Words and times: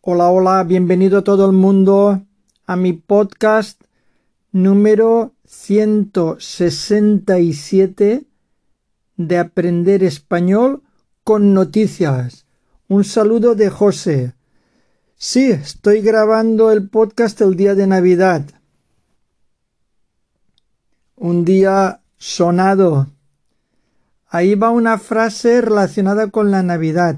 Hola, 0.00 0.30
hola, 0.30 0.62
bienvenido 0.62 1.24
todo 1.24 1.46
el 1.46 1.52
mundo 1.52 2.24
a 2.66 2.76
mi 2.76 2.92
podcast 2.92 3.82
número 4.52 5.34
167 5.44 8.24
de 9.16 9.38
Aprender 9.38 10.04
Español 10.04 10.84
con 11.24 11.52
Noticias. 11.52 12.46
Un 12.86 13.02
saludo 13.02 13.56
de 13.56 13.70
José. 13.70 14.34
Sí, 15.16 15.50
estoy 15.50 16.00
grabando 16.00 16.70
el 16.70 16.88
podcast 16.88 17.40
el 17.40 17.56
día 17.56 17.74
de 17.74 17.88
Navidad. 17.88 18.44
Un 21.16 21.44
día 21.44 22.02
sonado. 22.18 23.08
Ahí 24.28 24.54
va 24.54 24.70
una 24.70 24.96
frase 24.98 25.60
relacionada 25.60 26.30
con 26.30 26.52
la 26.52 26.62
Navidad. 26.62 27.16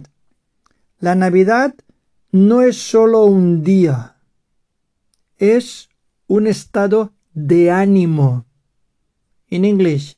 La 0.99 1.15
Navidad 1.15 1.75
no 2.33 2.63
es 2.63 2.77
solo 2.77 3.25
un 3.25 3.65
día, 3.65 4.17
es 5.39 5.89
un 6.29 6.47
estado 6.47 7.13
de 7.35 7.71
ánimo. 7.71 8.47
In 9.49 9.65
English, 9.65 10.17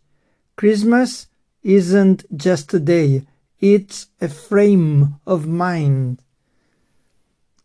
Christmas 0.55 1.31
isn't 1.63 2.25
just 2.31 2.75
a 2.75 2.79
day, 2.79 3.27
it's 3.61 4.11
a 4.21 4.29
frame 4.29 5.19
of 5.25 5.47
mind. 5.47 6.21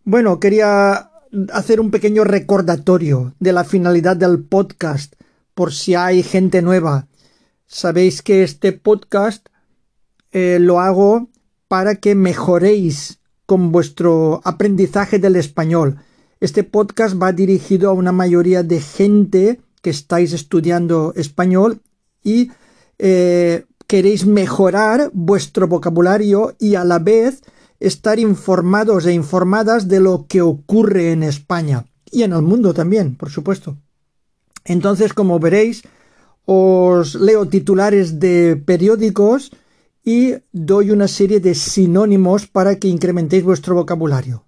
Bueno, 0.04 0.40
quería 0.40 1.12
hacer 1.52 1.82
un 1.82 1.92
pequeño 1.92 2.24
recordatorio 2.24 3.34
de 3.40 3.52
la 3.52 3.66
finalidad 3.66 4.16
del 4.16 4.44
podcast 4.44 5.14
por 5.54 5.74
si 5.74 5.96
hay 5.96 6.24
gente 6.24 6.62
nueva. 6.62 7.08
Sabéis 7.66 8.22
que 8.22 8.44
este 8.44 8.72
podcast 8.72 9.48
eh, 10.32 10.60
lo 10.62 10.80
hago 10.80 11.28
para 11.68 11.96
que 11.96 12.16
mejoréis 12.16 13.20
con 13.48 13.72
vuestro 13.72 14.42
aprendizaje 14.44 15.18
del 15.18 15.38
español. 15.38 15.98
Este 16.40 16.64
podcast 16.64 17.16
va 17.20 17.32
dirigido 17.32 17.90
a 17.90 17.94
una 17.94 18.12
mayoría 18.12 18.62
de 18.62 18.80
gente 18.82 19.60
que 19.82 19.90
estáis 19.90 20.34
estudiando 20.34 21.14
español 21.16 21.82
y 22.24 22.52
eh, 23.00 23.66
queréis 23.88 24.26
mejorar 24.26 25.10
vuestro 25.14 25.68
vocabulario 25.68 26.56
y 26.60 26.76
a 26.76 26.84
la 26.84 27.00
vez 27.00 27.42
estar 27.80 28.20
informados 28.20 29.06
e 29.06 29.14
informadas 29.14 29.88
de 29.88 30.02
lo 30.02 30.26
que 30.28 30.42
ocurre 30.42 31.14
en 31.14 31.24
España 31.24 31.86
y 32.12 32.24
en 32.24 32.34
el 32.34 32.42
mundo 32.42 32.74
también, 32.74 33.16
por 33.16 33.30
supuesto. 33.30 33.78
Entonces, 34.66 35.14
como 35.14 35.40
veréis, 35.40 35.84
os 36.46 37.16
leo 37.16 37.48
titulares 37.48 38.20
de 38.20 38.58
periódicos 38.58 39.52
y 40.08 40.36
doy 40.54 40.92
una 40.92 41.10
serie 41.10 41.42
de 41.42 41.54
sinónimos 41.54 42.48
para 42.48 42.80
que 42.80 42.88
incrementéis 42.88 43.44
vuestro 43.44 43.76
vocabulario. 43.76 44.46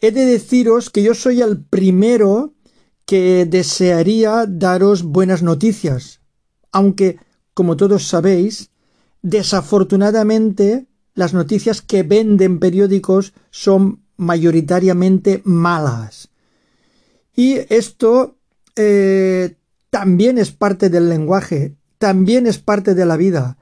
He 0.00 0.12
de 0.12 0.24
deciros 0.24 0.88
que 0.88 1.02
yo 1.02 1.12
soy 1.14 1.42
el 1.42 1.62
primero 1.62 2.54
que 3.04 3.44
desearía 3.44 4.46
daros 4.48 5.02
buenas 5.02 5.42
noticias, 5.42 6.22
aunque, 6.72 7.18
como 7.52 7.76
todos 7.76 8.08
sabéis, 8.08 8.70
desafortunadamente 9.20 10.86
las 11.14 11.34
noticias 11.34 11.82
que 11.82 12.02
venden 12.02 12.58
periódicos 12.58 13.34
son 13.50 14.00
mayoritariamente 14.16 15.42
malas. 15.44 16.30
Y 17.36 17.58
esto 17.68 18.38
eh, 18.74 19.54
también 19.90 20.38
es 20.38 20.50
parte 20.50 20.88
del 20.88 21.10
lenguaje, 21.10 21.76
también 21.98 22.46
es 22.46 22.56
parte 22.56 22.94
de 22.94 23.04
la 23.04 23.18
vida 23.18 23.58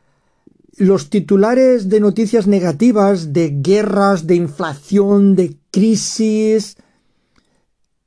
los 0.77 1.10
titulares 1.10 1.88
de 1.88 2.00
noticias 2.00 2.46
negativas, 2.46 3.32
de 3.32 3.50
guerras, 3.62 4.27
de 4.27 4.34
inflación, 4.34 5.34
de 5.34 5.56
crisis, 5.70 6.77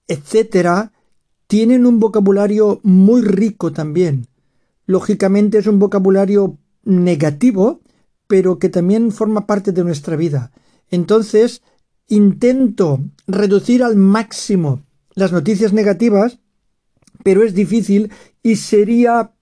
etcétera, 0.08 0.92
tienen 1.48 1.86
un 1.86 2.00
vocabulario 2.00 2.80
muy 2.84 3.22
rico 3.22 3.72
también. 3.72 4.28
Lógicamente 4.86 5.58
es 5.58 5.68
un 5.68 5.80
vocabulario 5.80 6.58
negativo, 6.84 7.82
pero 8.28 8.60
que 8.60 8.70
también 8.70 9.12
forma 9.12 9.48
parte 9.48 9.72
de 9.72 9.84
nuestra 9.84 10.16
vida. 10.16 10.52
Entonces, 10.92 11.64
intento 12.08 13.00
reducir 13.28 13.84
al 13.84 13.96
máximo 13.96 14.84
las 15.16 15.32
noticias 15.32 15.74
negativas, 15.74 16.40
pero 17.24 17.44
es 17.44 17.54
difícil 17.54 18.12
y 18.44 18.58
sería 18.58 19.34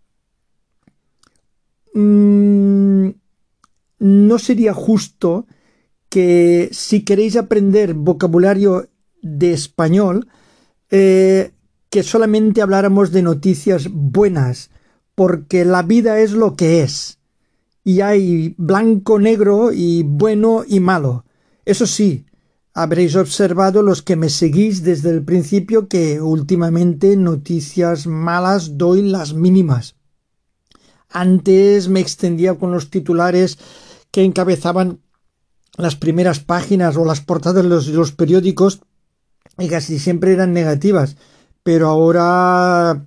Mm, 1.94 3.10
no 4.00 4.40
sería 4.40 4.74
justo 4.74 5.48
que 6.10 6.70
si 6.72 7.04
queréis 7.04 7.36
aprender 7.36 7.94
vocabulario 7.94 8.90
de 9.22 9.54
español, 9.54 10.28
eh, 10.90 11.52
que 11.90 12.04
solamente 12.04 12.62
habláramos 12.62 13.12
de 13.12 13.22
noticias 13.22 13.90
buenas, 13.92 14.70
porque 15.16 15.66
la 15.66 15.84
vida 15.84 16.20
es 16.20 16.32
lo 16.32 16.56
que 16.56 16.84
es. 16.84 17.20
Y 17.84 18.02
hay 18.02 18.54
blanco, 18.58 19.20
negro 19.20 19.72
y 19.74 20.04
bueno 20.04 20.64
y 20.68 20.80
malo. 20.80 21.26
Eso 21.66 21.88
sí, 21.88 22.26
habréis 22.74 23.16
observado 23.16 23.82
los 23.82 24.02
que 24.02 24.16
me 24.16 24.30
seguís 24.30 24.84
desde 24.84 25.10
el 25.10 25.24
principio 25.24 25.88
que 25.88 26.22
últimamente 26.22 27.18
noticias 27.18 28.06
malas 28.06 28.78
doy 28.78 29.02
las 29.02 29.34
mínimas. 29.34 29.97
Antes 31.10 31.88
me 31.90 32.00
extendía 32.00 32.56
con 32.56 32.72
los 32.72 32.90
titulares 32.90 33.58
que 34.12 34.24
encabezaban 34.24 35.00
las 35.78 35.96
primeras 35.96 36.40
páginas 36.40 36.98
o 36.98 37.06
las 37.06 37.22
portadas 37.22 37.64
de 37.64 37.70
los, 37.70 38.12
periódicos 38.12 38.82
y 39.58 39.68
casi 39.68 40.00
siempre 40.00 40.34
eran 40.34 40.54
negativas. 40.54 41.16
Pero 41.64 41.88
ahora 41.88 43.06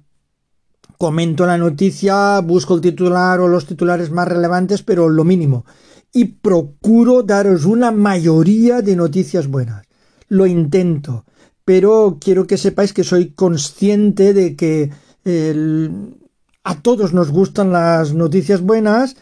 comento 0.99 1.47
la 1.47 1.59
noticia, 1.59 2.41
busco 2.41 2.75
el 2.75 2.81
titular 2.81 3.41
o 3.41 3.49
los 3.49 3.67
titulares 3.67 4.11
más 4.11 4.29
relevantes, 4.29 4.83
pero 4.83 5.09
lo 5.09 5.25
mínimo. 5.25 5.65
Y 6.13 6.27
procuro 6.27 7.23
daros 7.23 7.65
una 7.65 7.91
mayoría 7.91 8.83
de 8.83 8.97
noticias 8.97 9.47
buenas. 9.47 9.87
Lo 10.29 10.47
intento, 10.47 11.25
pero 11.65 12.19
quiero 12.21 12.47
que 12.47 12.57
sepáis 12.57 12.93
que 12.93 13.05
soy 13.05 13.31
consciente 13.31 14.35
de 14.35 14.57
que 14.57 14.91
el, 15.25 16.17
a 16.65 16.81
todos 16.83 17.13
nos 17.13 17.31
gustan 17.31 17.73
las 17.73 18.13
noticias 18.15 18.61
buenas 18.61 19.17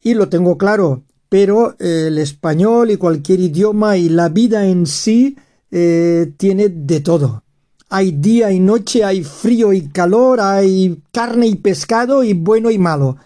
y 0.00 0.14
lo 0.14 0.28
tengo 0.28 0.58
claro, 0.58 1.02
pero 1.28 1.76
el 1.78 2.18
español 2.18 2.90
y 2.90 2.96
cualquier 2.96 3.40
idioma 3.40 3.96
y 3.96 4.08
la 4.08 4.28
vida 4.28 4.66
en 4.66 4.86
sí 4.86 5.36
eh, 5.70 6.32
tiene 6.36 6.68
de 6.68 7.00
todo. 7.00 7.42
Hay 7.88 8.12
día 8.12 8.50
y 8.52 8.58
noche, 8.58 9.04
hay 9.04 9.22
frío 9.22 9.72
y 9.72 9.88
calor, 9.88 10.40
hay 10.40 10.98
carne 11.12 11.46
y 11.46 11.56
pescado 11.56 12.24
y 12.24 12.32
bueno 12.32 12.70
y 12.70 12.78
malo. 12.78 13.18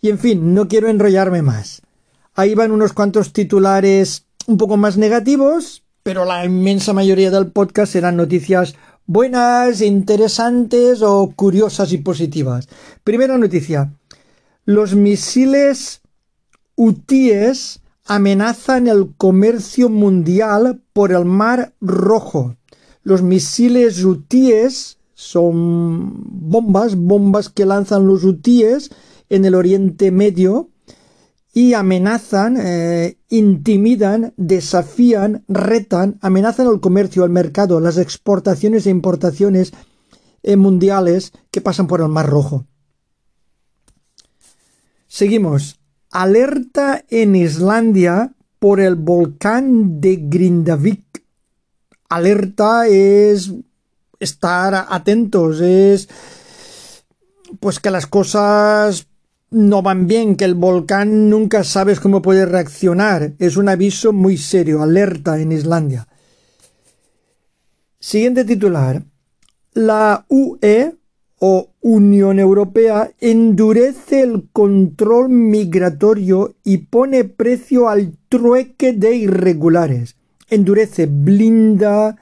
Y 0.00 0.10
en 0.10 0.18
fin, 0.18 0.54
no 0.54 0.68
quiero 0.68 0.88
enrollarme 0.88 1.42
más. 1.42 1.82
Ahí 2.34 2.54
van 2.54 2.70
unos 2.70 2.92
cuantos 2.92 3.32
titulares 3.32 4.26
un 4.46 4.58
poco 4.58 4.76
más 4.76 4.96
negativos, 4.96 5.82
pero 6.02 6.24
la 6.24 6.44
inmensa 6.44 6.92
mayoría 6.92 7.32
del 7.32 7.50
podcast 7.50 7.92
serán 7.92 8.16
noticias 8.16 8.76
buenas, 9.06 9.80
interesantes 9.80 11.02
o 11.02 11.32
curiosas 11.34 11.92
y 11.92 11.98
positivas. 11.98 12.68
Primera 13.04 13.38
noticia. 13.38 13.92
Los 14.64 14.94
misiles 14.94 16.00
hutíes 16.74 17.80
amenazan 18.04 18.88
el 18.88 19.14
comercio 19.16 19.88
mundial 19.88 20.80
por 20.92 21.12
el 21.12 21.24
Mar 21.24 21.72
Rojo. 21.80 22.56
Los 23.02 23.22
misiles 23.22 24.04
hutíes 24.04 24.98
son 25.14 26.12
bombas, 26.50 26.96
bombas 26.96 27.48
que 27.48 27.64
lanzan 27.64 28.06
los 28.06 28.24
hutíes 28.24 28.90
en 29.28 29.44
el 29.44 29.54
Oriente 29.54 30.10
Medio 30.10 30.68
y 31.56 31.72
amenazan, 31.72 32.58
eh, 32.58 33.16
intimidan, 33.30 34.34
desafían, 34.36 35.42
retan, 35.48 36.18
amenazan 36.20 36.66
el 36.66 36.80
comercio, 36.80 37.24
el 37.24 37.30
mercado, 37.30 37.80
las 37.80 37.96
exportaciones 37.96 38.86
e 38.86 38.90
importaciones 38.90 39.72
eh, 40.42 40.56
mundiales 40.56 41.32
que 41.50 41.62
pasan 41.62 41.86
por 41.86 42.02
el 42.02 42.08
Mar 42.08 42.28
Rojo. 42.28 42.66
Seguimos. 45.06 45.80
Alerta 46.10 47.06
en 47.08 47.34
Islandia 47.34 48.34
por 48.58 48.78
el 48.78 48.96
volcán 48.96 49.98
de 49.98 50.16
Grindavik. 50.16 51.24
Alerta 52.10 52.86
es 52.86 53.50
estar 54.20 54.74
atentos, 54.90 55.62
es 55.62 56.10
pues 57.60 57.80
que 57.80 57.90
las 57.90 58.06
cosas 58.06 59.06
no 59.50 59.82
van 59.82 60.06
bien, 60.06 60.36
que 60.36 60.44
el 60.44 60.54
volcán 60.54 61.30
nunca 61.30 61.64
sabes 61.64 62.00
cómo 62.00 62.22
puede 62.22 62.46
reaccionar. 62.46 63.32
Es 63.38 63.56
un 63.56 63.68
aviso 63.68 64.12
muy 64.12 64.36
serio, 64.36 64.82
alerta 64.82 65.40
en 65.40 65.52
Islandia. 65.52 66.08
Siguiente 67.98 68.44
titular. 68.44 69.02
La 69.72 70.24
UE 70.28 70.94
o 71.38 71.70
Unión 71.80 72.38
Europea 72.38 73.10
endurece 73.20 74.22
el 74.22 74.48
control 74.52 75.28
migratorio 75.28 76.54
y 76.64 76.78
pone 76.78 77.24
precio 77.24 77.88
al 77.88 78.16
trueque 78.28 78.92
de 78.92 79.16
irregulares. 79.16 80.16
endurece, 80.48 81.06
blinda 81.06 82.16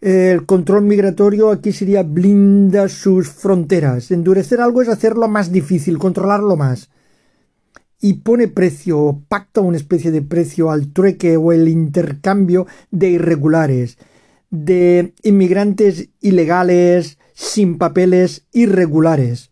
el 0.00 0.46
control 0.46 0.82
migratorio, 0.82 1.50
aquí 1.50 1.72
sería 1.72 2.02
blinda 2.02 2.88
sus 2.88 3.28
fronteras. 3.28 4.10
Endurecer 4.10 4.60
algo 4.60 4.82
es 4.82 4.88
hacerlo 4.88 5.28
más 5.28 5.50
difícil, 5.50 5.98
controlarlo 5.98 6.56
más. 6.56 6.90
Y 8.00 8.14
pone 8.14 8.46
precio, 8.46 9.22
pacta 9.28 9.60
una 9.60 9.76
especie 9.76 10.12
de 10.12 10.22
precio 10.22 10.70
al 10.70 10.92
trueque 10.92 11.36
o 11.36 11.52
el 11.52 11.68
intercambio 11.68 12.66
de 12.92 13.10
irregulares, 13.10 13.98
de 14.50 15.14
inmigrantes 15.24 16.10
ilegales, 16.20 17.18
sin 17.34 17.76
papeles 17.76 18.46
irregulares. 18.52 19.50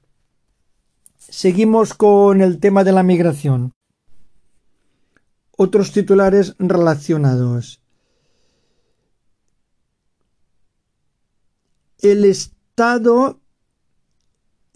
Seguimos 1.19 1.93
con 1.93 2.41
el 2.41 2.61
tema 2.61 2.85
de 2.85 2.93
la 2.93 3.03
migración. 3.03 3.73
Otros 5.57 5.91
titulares 5.91 6.55
relacionados. 6.59 7.83
El 12.01 12.25
Estado. 12.25 13.41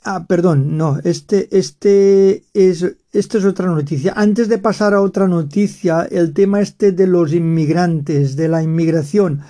Ah, 0.03 0.25
perdón, 0.27 0.79
no, 0.79 0.99
este, 1.05 1.49
este 1.57 2.45
es, 2.55 2.87
esta 3.13 3.39
es 3.39 3.45
otra 3.45 3.67
noticia. 3.67 4.15
Antes 4.17 4.49
de 4.49 4.59
pasar 4.59 4.95
a 4.95 5.03
otra 5.03 5.29
noticia, 5.29 6.09
el 6.11 6.33
tema 6.33 6.61
este 6.61 6.93
de 6.93 7.07
los 7.07 7.33
inmigrantes, 7.35 8.35
de 8.37 8.49
la 8.49 8.63
inmigración. 8.63 9.43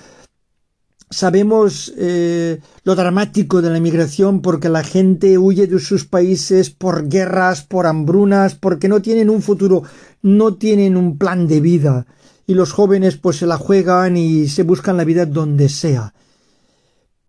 Sabemos 1.13 1.93
eh, 1.97 2.61
lo 2.85 2.95
dramático 2.95 3.63
de 3.63 3.71
la 3.71 3.79
inmigración 3.79 4.43
porque 4.43 4.69
la 4.69 4.85
gente 4.85 5.39
huye 5.39 5.67
de 5.67 5.79
sus 5.81 6.05
países 6.05 6.71
por 6.71 7.09
guerras, 7.09 7.63
por 7.63 7.87
hambrunas, 7.87 8.55
porque 8.55 8.89
no 8.89 9.03
tienen 9.03 9.29
un 9.29 9.43
futuro, 9.43 9.83
no 10.23 10.55
tienen 10.55 10.97
un 10.97 11.19
plan 11.19 11.47
de 11.47 11.61
vida. 11.61 12.07
Y 12.47 12.55
los 12.55 12.73
jóvenes 12.73 13.17
pues 13.17 13.37
se 13.37 13.47
la 13.47 13.57
juegan 13.57 14.17
y 14.17 14.49
se 14.49 14.63
buscan 14.65 14.97
la 14.97 15.05
vida 15.05 15.27
donde 15.27 15.69
sea. 15.69 16.13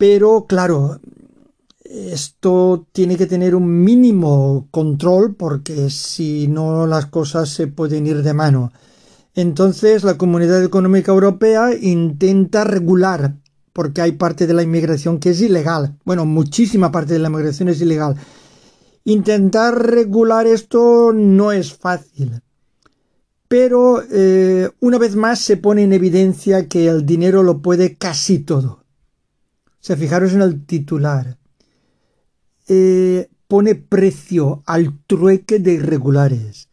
Pero 0.02 0.48
claro, 0.48 1.00
esto 1.84 2.88
tiene 2.92 3.18
que 3.18 3.28
tener 3.28 3.54
un 3.54 3.84
mínimo 3.84 4.68
control 4.72 5.36
porque 5.36 5.92
si 5.92 6.48
no 6.48 6.88
las 6.88 7.06
cosas 7.06 7.50
se 7.50 7.68
pueden 7.68 8.08
ir 8.08 8.24
de 8.24 8.34
mano. 8.34 8.72
Entonces 9.36 10.04
la 10.04 10.18
Comunidad 10.18 10.64
Económica 10.64 11.12
Europea 11.12 11.76
intenta 11.80 12.64
regular 12.64 13.36
porque 13.74 14.02
hay 14.02 14.14
parte 14.14 14.48
de 14.48 14.56
la 14.56 14.64
inmigración 14.64 15.20
que 15.20 15.30
es 15.30 15.42
ilegal. 15.42 15.96
Bueno, 16.04 16.26
muchísima 16.26 16.92
parte 16.92 17.14
de 17.14 17.20
la 17.20 17.30
inmigración 17.30 17.70
es 17.70 17.80
ilegal. 17.80 18.16
Intentar 19.04 19.86
regular 19.86 20.48
esto 20.48 21.12
no 21.14 21.52
es 21.52 21.76
fácil. 21.76 22.42
Pero 23.48 24.02
eh, 24.10 24.68
una 24.80 24.98
vez 24.98 25.16
más 25.16 25.38
se 25.42 25.58
pone 25.58 25.84
en 25.84 25.94
evidencia 25.94 26.68
que 26.68 26.88
el 26.88 27.06
dinero 27.06 27.44
lo 27.44 27.62
puede 27.62 27.98
casi 27.98 28.40
todo. 28.40 28.81
Sea, 29.82 29.98
fijaros 29.98 30.34
en 30.34 30.42
el 30.42 30.66
titular. 30.66 31.38
Eh, 32.68 33.30
pone 33.48 33.76
precio 33.76 34.64
al 34.66 34.98
trueque 35.08 35.60
de 35.60 35.74
irregulares. 35.74 36.70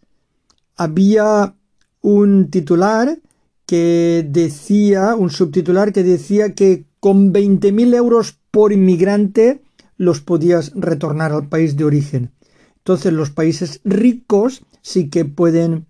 Había 0.76 1.56
un 2.02 2.50
titular 2.50 3.18
que 3.66 4.24
decía, 4.30 5.16
un 5.16 5.30
subtitular 5.30 5.92
que 5.92 6.04
decía 6.04 6.54
que 6.54 6.84
con 7.00 7.32
20.000 7.32 7.94
euros 7.94 8.38
por 8.50 8.72
inmigrante 8.72 9.60
los 9.96 10.20
podías 10.20 10.72
retornar 10.74 11.32
al 11.32 11.48
país 11.48 11.76
de 11.76 11.84
origen. 11.84 12.30
Entonces 12.76 13.12
los 13.12 13.30
países 13.30 13.80
ricos 13.84 14.62
sí 14.80 15.10
que 15.10 15.24
pueden 15.24 15.86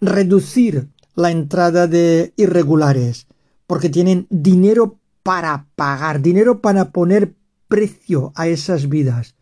reducir 0.00 0.88
la 1.14 1.30
entrada 1.30 1.86
de 1.86 2.32
irregulares 2.36 3.26
porque 3.66 3.88
tienen 3.88 4.26
dinero 4.30 4.98
para 5.26 5.66
pagar, 5.74 6.22
dinero 6.22 6.60
para 6.60 6.92
poner 6.92 7.34
precio 7.66 8.30
a 8.36 8.46
esas 8.46 8.88
vidas. 8.88 9.34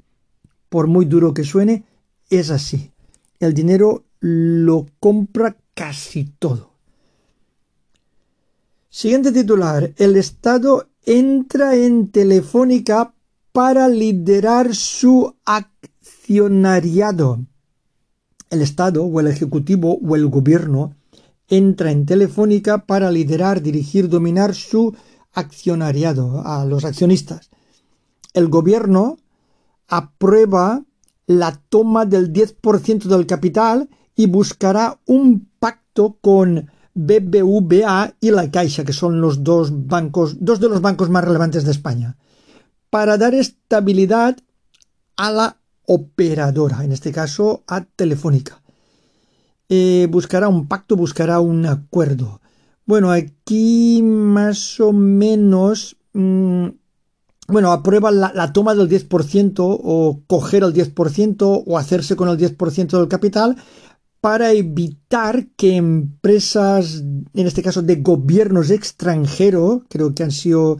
Por 0.70 0.86
muy 0.86 1.04
duro 1.04 1.34
que 1.34 1.44
suene, 1.44 1.84
es 2.30 2.48
así. 2.48 2.90
El 3.38 3.52
dinero 3.52 4.06
lo 4.18 4.86
compra 4.98 5.58
casi 5.74 6.24
todo. 6.38 6.70
Siguiente 8.88 9.30
titular. 9.30 9.92
El 9.98 10.16
Estado 10.16 10.88
entra 11.04 11.76
en 11.76 12.08
Telefónica 12.08 13.12
para 13.52 13.86
liderar 13.86 14.74
su 14.74 15.36
accionariado. 15.44 17.44
El 18.48 18.62
Estado 18.62 19.04
o 19.04 19.20
el 19.20 19.26
Ejecutivo 19.26 19.98
o 19.98 20.16
el 20.16 20.28
Gobierno 20.28 20.96
entra 21.48 21.90
en 21.90 22.06
Telefónica 22.06 22.86
para 22.86 23.10
liderar, 23.10 23.60
dirigir, 23.60 24.08
dominar 24.08 24.54
su 24.54 24.94
accionariado, 25.34 26.42
a 26.46 26.64
los 26.64 26.84
accionistas. 26.84 27.50
El 28.32 28.48
Gobierno 28.48 29.18
aprueba 29.88 30.84
la 31.26 31.52
toma 31.68 32.06
del 32.06 32.32
10% 32.32 33.04
del 33.04 33.26
capital 33.26 33.88
y 34.16 34.26
buscará 34.26 35.00
un 35.06 35.48
pacto 35.58 36.18
con 36.20 36.70
BBVA 36.94 38.14
y 38.20 38.30
la 38.30 38.50
Caixa, 38.50 38.84
que 38.84 38.92
son 38.92 39.20
los 39.20 39.42
dos 39.42 39.86
bancos, 39.86 40.36
dos 40.40 40.60
de 40.60 40.68
los 40.68 40.80
bancos 40.80 41.10
más 41.10 41.24
relevantes 41.24 41.64
de 41.64 41.72
España, 41.72 42.16
para 42.90 43.18
dar 43.18 43.34
estabilidad 43.34 44.36
a 45.16 45.30
la 45.30 45.56
operadora, 45.86 46.84
en 46.84 46.92
este 46.92 47.12
caso 47.12 47.64
a 47.66 47.82
Telefónica. 47.82 48.62
Eh, 49.68 50.06
buscará 50.10 50.48
un 50.48 50.68
pacto, 50.68 50.94
buscará 50.96 51.40
un 51.40 51.66
acuerdo. 51.66 52.40
Bueno, 52.86 53.10
aquí 53.10 54.02
más 54.02 54.78
o 54.80 54.92
menos, 54.92 55.96
mm, 56.12 56.66
bueno, 57.48 57.72
aprueba 57.72 58.10
la, 58.10 58.52
toma 58.52 58.74
del 58.74 58.88
10% 58.88 59.64
o 59.82 60.20
coger 60.26 60.64
el 60.64 60.72
10% 60.72 61.64
o 61.66 61.78
hacerse 61.78 62.16
con 62.16 62.28
el 62.28 62.36
10% 62.36 62.98
del 62.98 63.08
capital 63.08 63.56
para 64.20 64.52
evitar 64.52 65.48
que 65.56 65.76
empresas, 65.76 67.02
en 67.34 67.46
este 67.46 67.62
caso 67.62 67.82
de 67.82 67.96
gobiernos 67.96 68.70
extranjeros, 68.70 69.82
creo 69.88 70.14
que 70.14 70.22
han 70.22 70.30
sido 70.30 70.78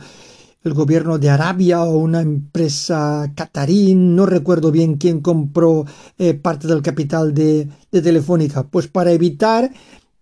el 0.64 0.72
gobierno 0.72 1.18
de 1.18 1.28
Arabia 1.28 1.82
o 1.82 1.98
una 1.98 2.22
empresa 2.22 3.30
catarín, 3.34 4.16
no 4.16 4.24
recuerdo 4.24 4.72
bien 4.72 4.96
quién 4.96 5.20
compró 5.20 5.84
eh, 6.18 6.32
parte 6.34 6.66
del 6.66 6.80
capital 6.80 7.34
de, 7.34 7.68
Telefónica, 7.90 8.62
pues 8.62 8.88
para 8.88 9.12
evitar 9.12 9.70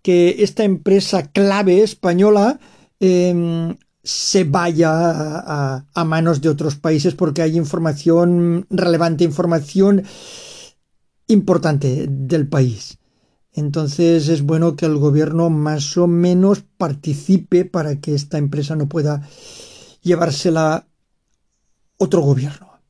que 0.03 0.43
esta 0.43 0.63
empresa 0.63 1.31
clave 1.31 1.81
española 1.81 2.59
em, 2.99 3.75
se 4.03 4.43
vaya 4.43 4.91
a, 4.93 6.03
manos 6.03 6.41
de 6.41 6.49
otros 6.49 6.75
países 6.75 7.15
porque 7.15 7.41
hay 7.41 7.57
información 7.57 8.67
relevante, 8.69 9.23
información 9.23 10.03
importante 11.27 12.05
del 12.09 12.47
país. 12.47 12.99
Entonces 13.53 14.27
es 14.27 14.41
bueno 14.41 14.75
que 14.75 14.85
el 14.85 14.97
gobierno 14.97 15.49
más 15.49 15.95
o 15.97 16.07
menos 16.07 16.63
participe 16.77 17.63
para 17.63 18.01
que 18.01 18.13
esta 18.13 18.37
empresa 18.37 18.75
no 18.75 18.89
pueda 18.89 19.27
llevársela 20.01 20.87
otro 21.97 22.21
gobierno. 22.21 22.81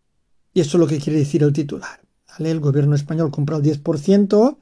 Y 0.52 0.62
eso 0.62 0.78
es 0.78 0.80
lo 0.80 0.88
que 0.88 1.00
quiere 1.00 1.20
decir 1.20 1.44
el 1.44 1.54
titular. 1.54 2.02
El 2.40 2.60
gobierno 2.60 2.96
español 2.96 3.30
compra 3.30 3.58
el 3.58 3.64
10% 3.64 4.58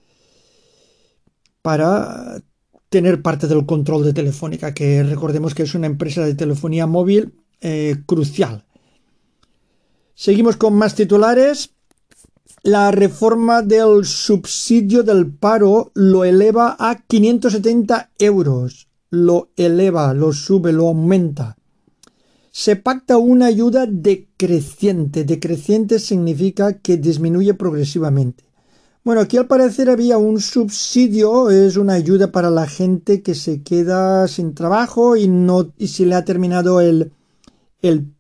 para 1.62 2.42
tener 2.92 3.22
parte 3.22 3.48
del 3.48 3.66
control 3.66 4.04
de 4.04 4.12
Telefónica, 4.12 4.74
que 4.74 5.02
recordemos 5.02 5.56
que 5.56 5.64
es 5.64 5.74
una 5.76 5.88
empresa 5.88 6.26
de 6.26 6.36
telefonía 6.36 6.88
móvil 6.88 7.34
eh, 7.62 7.96
crucial. 8.06 8.66
Seguimos 10.14 10.58
con 10.58 10.74
más 10.74 10.94
titulares. 10.94 11.72
La 12.64 12.92
reforma 12.92 13.62
del 13.62 14.04
subsidio 14.04 15.04
del 15.04 15.32
paro 15.32 15.92
lo 15.96 16.26
eleva 16.26 16.76
a 16.78 17.02
570 17.08 18.12
euros. 18.20 18.90
Lo 19.10 19.52
eleva, 19.56 20.14
lo 20.14 20.34
sube, 20.34 20.74
lo 20.74 20.90
aumenta. 20.90 21.56
Se 22.52 22.76
pacta 22.76 23.18
una 23.18 23.46
ayuda 23.46 23.86
decreciente. 23.88 25.24
Decreciente 25.24 25.98
significa 25.98 26.74
que 26.74 26.98
disminuye 26.98 27.54
progresivamente. 27.54 28.51
Bueno, 29.04 29.22
aquí 29.22 29.38
al 29.38 29.48
parecer 29.48 29.90
había 29.90 30.20
un 30.20 30.40
subsidio, 30.40 31.50
es 31.50 31.76
una 31.76 31.94
ayuda 31.94 32.32
para 32.32 32.52
la 32.52 32.68
gente 32.68 33.24
que 33.24 33.34
se 33.34 33.64
queda 33.64 34.28
sin 34.28 34.54
trabajo 34.54 35.16
y 35.18 35.28
no 35.28 35.74
y 35.76 35.88
se 35.88 36.06
le 36.06 36.14
ha 36.14 36.24
terminado 36.24 36.82
el, 36.82 37.12
el 37.82 38.14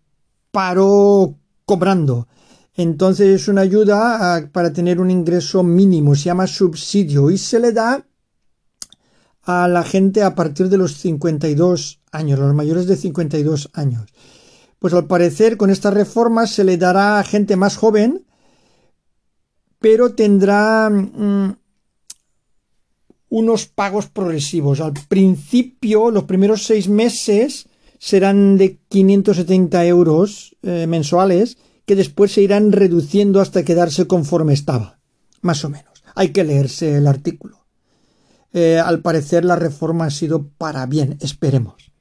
paro 0.49 1.35
cobrando. 1.65 2.27
Entonces 2.73 3.41
es 3.41 3.47
una 3.47 3.61
ayuda 3.61 4.35
ah, 4.37 4.49
para 4.51 4.73
tener 4.73 4.99
un 4.99 5.11
ingreso 5.11 5.61
mínimo, 5.61 6.15
se 6.15 6.25
llama 6.25 6.47
subsidio 6.47 7.29
y 7.29 7.37
se 7.37 7.59
le 7.59 7.73
da 7.73 8.03
a 9.43 9.67
la 9.67 9.83
gente 9.83 10.23
a 10.23 10.33
partir 10.33 10.67
de 10.69 10.77
los 10.77 10.97
52 10.97 12.01
años, 12.11 12.39
los 12.39 12.55
mayores 12.55 12.87
de 12.87 12.95
52 12.95 13.69
años. 13.73 14.09
Pues 14.79 14.95
al 14.95 15.05
parecer 15.05 15.57
con 15.57 15.69
esta 15.69 15.91
reforma 15.91 16.47
se 16.47 16.63
le 16.63 16.77
dará 16.77 17.19
a 17.19 17.23
gente 17.23 17.55
más 17.55 17.77
joven, 17.77 18.25
pero 19.81 20.13
tendrá 20.13 20.89
mm, 20.91 21.55
unos 23.29 23.65
pagos 23.65 24.05
progresivos. 24.07 24.79
Al 24.79 24.93
principio, 25.09 26.11
los 26.11 26.25
primeros 26.25 26.63
seis 26.63 26.87
meses 26.87 27.67
serán 27.97 28.57
de 28.57 28.77
570 28.89 29.83
euros 29.87 30.55
eh, 30.61 30.85
mensuales, 30.87 31.57
que 31.85 31.95
después 31.95 32.31
se 32.31 32.43
irán 32.43 32.71
reduciendo 32.71 33.41
hasta 33.41 33.65
quedarse 33.65 34.05
conforme 34.05 34.53
estaba. 34.53 34.99
Más 35.41 35.65
o 35.65 35.69
menos. 35.69 36.03
Hay 36.13 36.29
que 36.29 36.43
leerse 36.43 36.97
el 36.97 37.07
artículo. 37.07 37.65
Eh, 38.53 38.79
al 38.79 39.01
parecer 39.01 39.45
la 39.45 39.55
reforma 39.55 40.05
ha 40.05 40.11
sido 40.11 40.47
para 40.59 40.85
bien, 40.85 41.17
esperemos. 41.21 41.91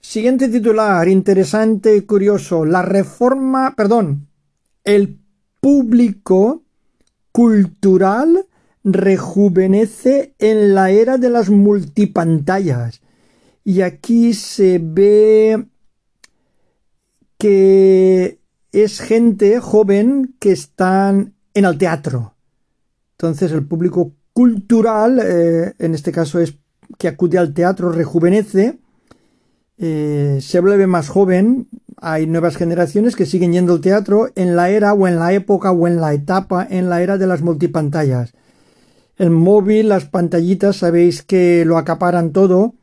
Siguiente 0.00 0.48
titular, 0.48 1.08
interesante 1.08 1.96
y 1.96 2.02
curioso. 2.02 2.66
La 2.66 2.82
reforma, 2.82 3.72
perdón, 3.74 4.28
el 4.84 5.18
público 5.66 6.62
cultural 7.32 8.46
rejuvenece 8.84 10.36
en 10.38 10.76
la 10.76 10.92
era 10.92 11.18
de 11.18 11.28
las 11.28 11.50
multipantallas. 11.50 13.00
Y 13.64 13.80
aquí 13.80 14.32
se 14.32 14.78
ve 14.80 15.66
que 17.36 18.38
es 18.70 19.00
gente 19.00 19.58
joven 19.58 20.36
que 20.38 20.52
están 20.52 21.34
en 21.52 21.64
el 21.64 21.76
teatro. 21.78 22.36
Entonces 23.18 23.50
el 23.50 23.66
público 23.66 24.12
cultural, 24.32 25.18
eh, 25.20 25.74
en 25.80 25.94
este 25.96 26.12
caso 26.12 26.38
es 26.38 26.54
que 26.96 27.08
acude 27.08 27.38
al 27.38 27.52
teatro, 27.52 27.90
rejuvenece, 27.90 28.78
eh, 29.78 30.38
se 30.40 30.60
vuelve 30.60 30.86
más 30.86 31.08
joven, 31.08 31.66
hay 31.96 32.26
nuevas 32.26 32.56
generaciones 32.56 33.16
que 33.16 33.26
siguen 33.26 33.52
yendo 33.52 33.72
al 33.72 33.80
teatro 33.80 34.30
en 34.34 34.56
la 34.56 34.70
era 34.70 34.92
o 34.92 35.08
en 35.08 35.18
la 35.18 35.32
época 35.32 35.70
o 35.70 35.86
en 35.88 36.00
la 36.00 36.12
etapa, 36.12 36.66
en 36.68 36.88
la 36.88 37.02
era 37.02 37.18
de 37.18 37.26
las 37.26 37.42
multipantallas. 37.42 38.34
El 39.16 39.30
móvil, 39.30 39.88
las 39.88 40.04
pantallitas, 40.04 40.76
sabéis 40.76 41.22
que 41.22 41.64
lo 41.64 41.78
acaparan 41.78 42.32
todo 42.32 42.74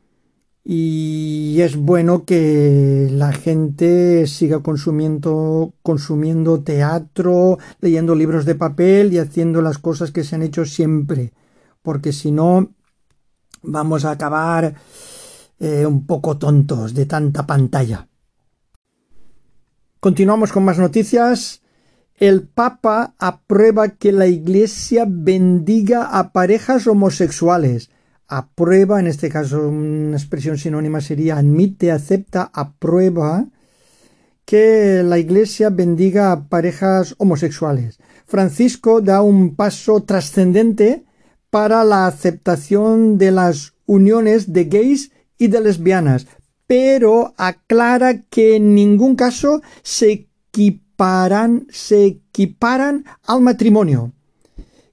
y 0.64 1.60
es 1.60 1.76
bueno 1.76 2.24
que 2.24 3.08
la 3.12 3.32
gente 3.32 4.26
siga 4.26 4.60
consumiendo, 4.60 5.74
consumiendo 5.82 6.62
teatro, 6.62 7.58
leyendo 7.80 8.14
libros 8.14 8.46
de 8.46 8.54
papel 8.54 9.12
y 9.12 9.18
haciendo 9.18 9.62
las 9.62 9.78
cosas 9.78 10.10
que 10.10 10.24
se 10.24 10.34
han 10.34 10.42
hecho 10.42 10.64
siempre, 10.64 11.32
porque 11.82 12.12
si 12.12 12.32
no 12.32 12.70
vamos 13.62 14.04
a 14.04 14.12
acabar 14.12 14.74
eh, 15.60 15.86
un 15.86 16.06
poco 16.06 16.36
tontos 16.38 16.94
de 16.94 17.06
tanta 17.06 17.46
pantalla. 17.46 18.08
Continuamos 20.04 20.52
con 20.52 20.66
más 20.66 20.78
noticias. 20.78 21.62
El 22.16 22.42
Papa 22.46 23.14
aprueba 23.18 23.88
que 23.88 24.12
la 24.12 24.26
Iglesia 24.26 25.06
bendiga 25.08 26.18
a 26.18 26.30
parejas 26.30 26.86
homosexuales. 26.86 27.88
Aprueba, 28.28 29.00
en 29.00 29.06
este 29.06 29.30
caso 29.30 29.66
una 29.66 30.18
expresión 30.18 30.58
sinónima 30.58 31.00
sería 31.00 31.38
admite, 31.38 31.90
acepta, 31.90 32.50
aprueba 32.52 33.46
que 34.44 35.02
la 35.02 35.16
Iglesia 35.16 35.70
bendiga 35.70 36.32
a 36.32 36.48
parejas 36.50 37.14
homosexuales. 37.16 37.98
Francisco 38.26 39.00
da 39.00 39.22
un 39.22 39.56
paso 39.56 40.02
trascendente 40.02 41.06
para 41.48 41.82
la 41.82 42.06
aceptación 42.06 43.16
de 43.16 43.30
las 43.30 43.72
uniones 43.86 44.52
de 44.52 44.64
gays 44.66 45.12
y 45.38 45.48
de 45.48 45.62
lesbianas, 45.62 46.26
pero 46.66 47.34
aclara 47.36 48.22
que 48.22 48.56
en 48.56 48.74
ningún 48.74 49.16
caso 49.16 49.62
se 49.82 50.28
equiparan, 50.50 51.66
al 53.24 53.40
matrimonio. 53.40 54.12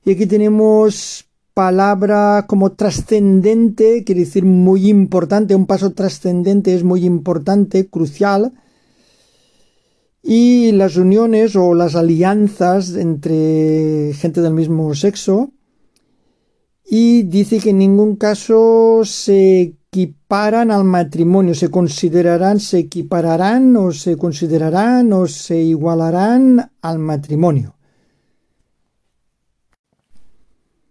Y 0.03 0.11
aquí 0.11 0.25
tenemos 0.25 1.25
palabra 1.53 2.45
como 2.47 2.71
trascendente, 2.71 4.03
quiere 4.03 4.21
decir 4.21 4.45
muy 4.45 4.89
importante, 4.89 5.55
un 5.55 5.67
paso 5.67 5.91
trascendente 5.91 6.73
es 6.73 6.83
muy 6.83 7.05
importante, 7.05 7.87
crucial. 7.87 8.53
Y 10.23 10.71
las 10.73 10.97
uniones 10.97 11.55
o 11.55 11.73
las 11.73 11.95
alianzas 11.95 12.95
entre 12.95 14.13
gente 14.13 14.41
del 14.41 14.53
mismo 14.53 14.93
sexo. 14.93 15.51
Y 16.93 17.23
dice 17.23 17.59
que 17.59 17.69
en 17.69 17.77
ningún 17.77 18.17
caso 18.17 19.03
se 19.05 19.61
equiparan 19.61 20.71
al 20.71 20.83
matrimonio, 20.83 21.55
se 21.55 21.71
considerarán, 21.71 22.59
se 22.59 22.79
equipararán 22.79 23.77
o 23.77 23.93
se 23.93 24.17
considerarán 24.17 25.13
o 25.13 25.25
se 25.25 25.55
igualarán 25.55 26.69
al 26.81 26.99
matrimonio. 26.99 27.77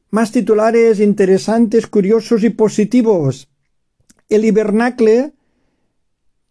Más 0.09 0.33
titulares 0.33 1.01
interesantes, 1.01 1.87
curiosos 1.87 2.45
y 2.45 2.49
positivos. 2.49 3.51
El 4.31 4.47
hibernacle 4.47 5.35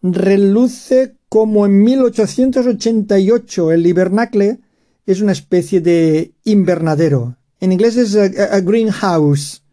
reluce 0.03 1.15
como 1.27 1.65
en 1.65 1.82
1888. 1.82 3.72
El 3.72 3.88
hibernacle 3.88 4.60
es 5.08 5.22
una 5.22 5.32
especie 5.32 5.82
de 5.82 6.34
invernadero. 6.44 7.38
En 7.60 7.72
inglés 7.72 7.98
es 7.98 8.16
a, 8.16 8.60
greenhouse. 8.62 9.63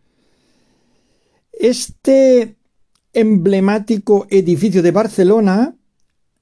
Este 1.52 2.56
emblemático 3.12 4.26
edificio 4.28 4.82
de 4.82 4.90
Barcelona 4.90 5.76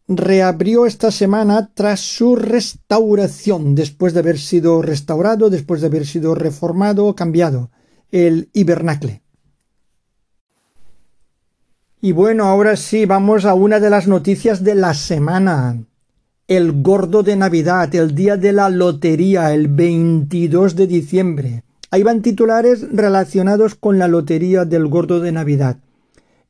reabrió 0.08 0.86
esta 0.86 1.10
semana 1.10 1.70
tras 1.72 2.00
su 2.00 2.36
restauración, 2.36 3.74
después 3.74 4.12
de 4.12 4.20
haber 4.20 4.38
sido 4.38 4.82
restaurado, 4.82 5.50
después 5.50 5.80
de 5.80 5.86
haber 5.86 6.06
sido 6.06 6.34
reformado, 6.34 7.14
cambiado, 7.14 7.70
el 8.10 8.50
hibernacle. 8.52 9.22
Y 12.00 12.12
bueno, 12.12 12.44
ahora 12.44 12.76
sí, 12.76 13.06
vamos 13.06 13.46
a 13.46 13.54
una 13.54 13.80
de 13.80 13.88
las 13.88 14.06
noticias 14.06 14.62
de 14.62 14.74
la 14.74 14.92
semana. 14.92 15.84
El 16.46 16.82
gordo 16.82 17.22
de 17.22 17.36
Navidad, 17.36 17.94
el 17.94 18.14
día 18.14 18.36
de 18.36 18.52
la 18.52 18.68
lotería, 18.70 19.54
el 19.54 19.68
22 19.68 20.76
de 20.76 20.86
diciembre. 20.86 21.64
Ahí 21.90 22.02
van 22.02 22.22
titulares 22.22 22.86
relacionados 22.92 23.74
con 23.74 23.98
la 23.98 24.08
lotería 24.08 24.64
del 24.64 24.88
gordo 24.88 25.20
de 25.20 25.32
Navidad 25.32 25.78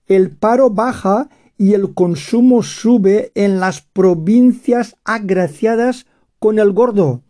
el 0.07 0.31
paro 0.31 0.71
baja 0.71 1.29
y 1.57 1.75
el 1.75 1.95
consumo 1.95 2.63
sube 2.63 3.33
en 3.35 3.61
las 3.61 3.81
provincias 3.81 4.97
agraciadas 5.05 6.07
con 6.39 6.59
el 6.59 6.73
gordo. 6.73 7.23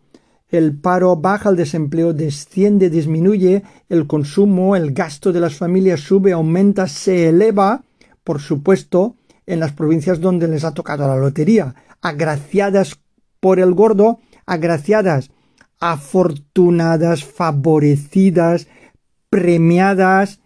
El 0.49 0.75
paro 0.77 1.15
baja, 1.15 1.49
el 1.49 1.55
desempleo 1.55 2.13
desciende, 2.13 2.89
disminuye, 2.89 3.63
el 3.89 4.07
consumo, 4.07 4.75
el 4.75 4.93
gasto 4.93 5.31
de 5.31 5.39
las 5.39 5.55
familias 5.55 6.01
sube, 6.01 6.33
aumenta, 6.33 6.87
se 6.87 7.29
eleva, 7.29 7.83
por 8.23 8.39
supuesto, 8.39 9.15
en 9.45 9.59
las 9.59 9.73
provincias 9.73 10.19
donde 10.19 10.47
les 10.47 10.63
ha 10.63 10.73
tocado 10.73 11.07
la 11.07 11.17
lotería, 11.17 11.75
agraciadas 12.01 12.99
por 13.39 13.59
el 13.59 13.73
gordo, 13.73 14.19
agraciadas, 14.45 15.31
afortunadas, 15.79 17.23
favorecidas, 17.23 18.67
premiadas, 19.29 20.39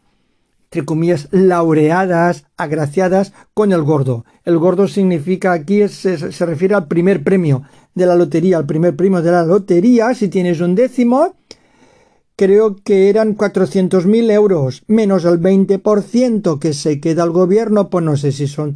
entre 0.66 0.86
comillas, 0.86 1.28
laureadas, 1.32 2.46
agraciadas 2.56 3.34
con 3.54 3.72
el 3.72 3.82
gordo. 3.82 4.26
El 4.44 4.58
gordo 4.60 4.88
significa 4.88 5.52
aquí, 5.52 5.88
se, 5.88 6.18
refiere 6.46 6.76
al 6.76 6.88
primer 6.88 7.24
premio 7.24 7.64
de 7.96 8.06
la 8.06 8.16
lotería, 8.16 8.58
al 8.58 8.68
primer 8.68 8.96
premio 8.96 9.22
de 9.22 9.32
la 9.32 9.44
lotería. 9.44 10.14
Si 10.14 10.28
tienes 10.28 10.62
un 10.62 10.76
décimo, 10.76 11.36
creo 12.36 12.76
que 12.84 13.10
eran 13.10 13.36
400.000 13.36 14.32
euros, 14.32 14.84
menos 14.88 15.26
el 15.26 15.42
20% 15.42 16.60
que 16.60 16.74
se 16.74 17.00
queda 17.00 17.24
al 17.24 17.32
gobierno, 17.32 17.90
pues 17.90 18.06
no 18.06 18.16
sé 18.16 18.32
si 18.32 18.48
son 18.48 18.72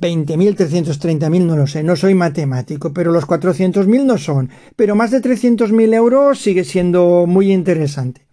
320.000, 0.00 0.56
330.000, 0.56 1.44
no 1.44 1.56
lo 1.56 1.66
sé, 1.66 1.82
no 1.82 1.96
soy 1.96 2.14
matemático, 2.14 2.92
pero 2.92 3.12
los 3.12 3.26
400.000 3.26 4.04
no 4.04 4.18
son. 4.18 4.50
Pero 4.76 4.94
más 4.94 5.10
de 5.10 5.20
300.000 5.20 5.94
euros 5.94 6.38
sigue 6.38 6.64
siendo 6.64 7.26
muy 7.26 7.52
interesante. 7.52 8.26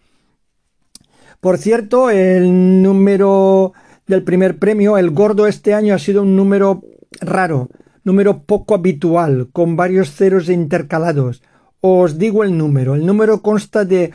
Por 1.39 1.57
cierto, 1.57 2.09
el 2.09 2.81
número 2.81 3.73
del 4.07 4.23
primer 4.23 4.57
premio, 4.57 4.97
el 4.97 5.11
gordo 5.11 5.47
este 5.47 5.73
año 5.73 5.93
ha 5.93 5.99
sido 5.99 6.23
un 6.23 6.35
número 6.35 6.83
raro, 7.21 7.69
número 8.03 8.43
poco 8.43 8.75
habitual, 8.75 9.49
con 9.51 9.75
varios 9.75 10.11
ceros 10.11 10.49
intercalados. 10.49 11.43
Os 11.81 12.17
digo 12.17 12.43
el 12.43 12.57
número. 12.57 12.95
El 12.95 13.05
número 13.05 13.41
consta 13.41 13.85
de 13.85 14.11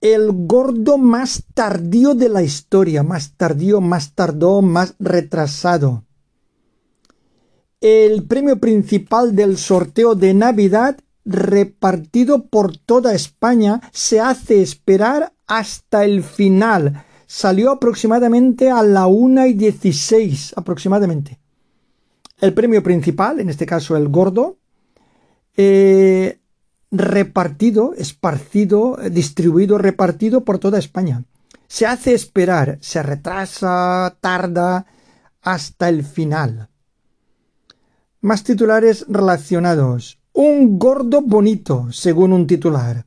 El 0.00 0.30
gordo 0.32 0.98
más 0.98 1.44
tardío 1.54 2.14
de 2.14 2.28
la 2.28 2.42
historia, 2.42 3.02
más 3.02 3.32
tardío, 3.36 3.80
más 3.80 4.14
tardó, 4.14 4.60
más 4.60 4.94
retrasado. 4.98 6.04
El 7.80 8.24
premio 8.24 8.58
principal 8.58 9.34
del 9.34 9.56
sorteo 9.56 10.14
de 10.14 10.34
Navidad 10.34 10.98
repartido 11.24 12.46
por 12.46 12.76
toda 12.76 13.14
España, 13.14 13.80
se 13.92 14.20
hace 14.20 14.60
esperar 14.60 15.32
hasta 15.46 16.04
el 16.04 16.22
final. 16.22 17.04
Salió 17.26 17.70
aproximadamente 17.70 18.70
a 18.70 18.82
la 18.82 19.06
una 19.06 19.46
y 19.46 19.54
dieciséis, 19.54 20.52
aproximadamente. 20.56 21.38
El 22.40 22.52
premio 22.54 22.82
principal, 22.82 23.40
en 23.40 23.48
este 23.48 23.66
caso 23.66 23.96
el 23.96 24.08
gordo, 24.08 24.58
eh, 25.56 26.40
repartido, 26.90 27.94
esparcido, 27.96 28.98
distribuido, 29.10 29.78
repartido 29.78 30.44
por 30.44 30.58
toda 30.58 30.78
España. 30.78 31.24
Se 31.66 31.86
hace 31.86 32.14
esperar, 32.14 32.78
se 32.80 33.02
retrasa, 33.02 34.16
tarda, 34.20 34.86
hasta 35.42 35.88
el 35.88 36.04
final. 36.04 36.68
Más 38.20 38.44
titulares 38.44 39.04
relacionados. 39.08 40.18
Un 40.32 40.78
gordo 40.78 41.20
bonito, 41.20 41.92
según 41.92 42.32
un 42.32 42.46
titular. 42.46 43.06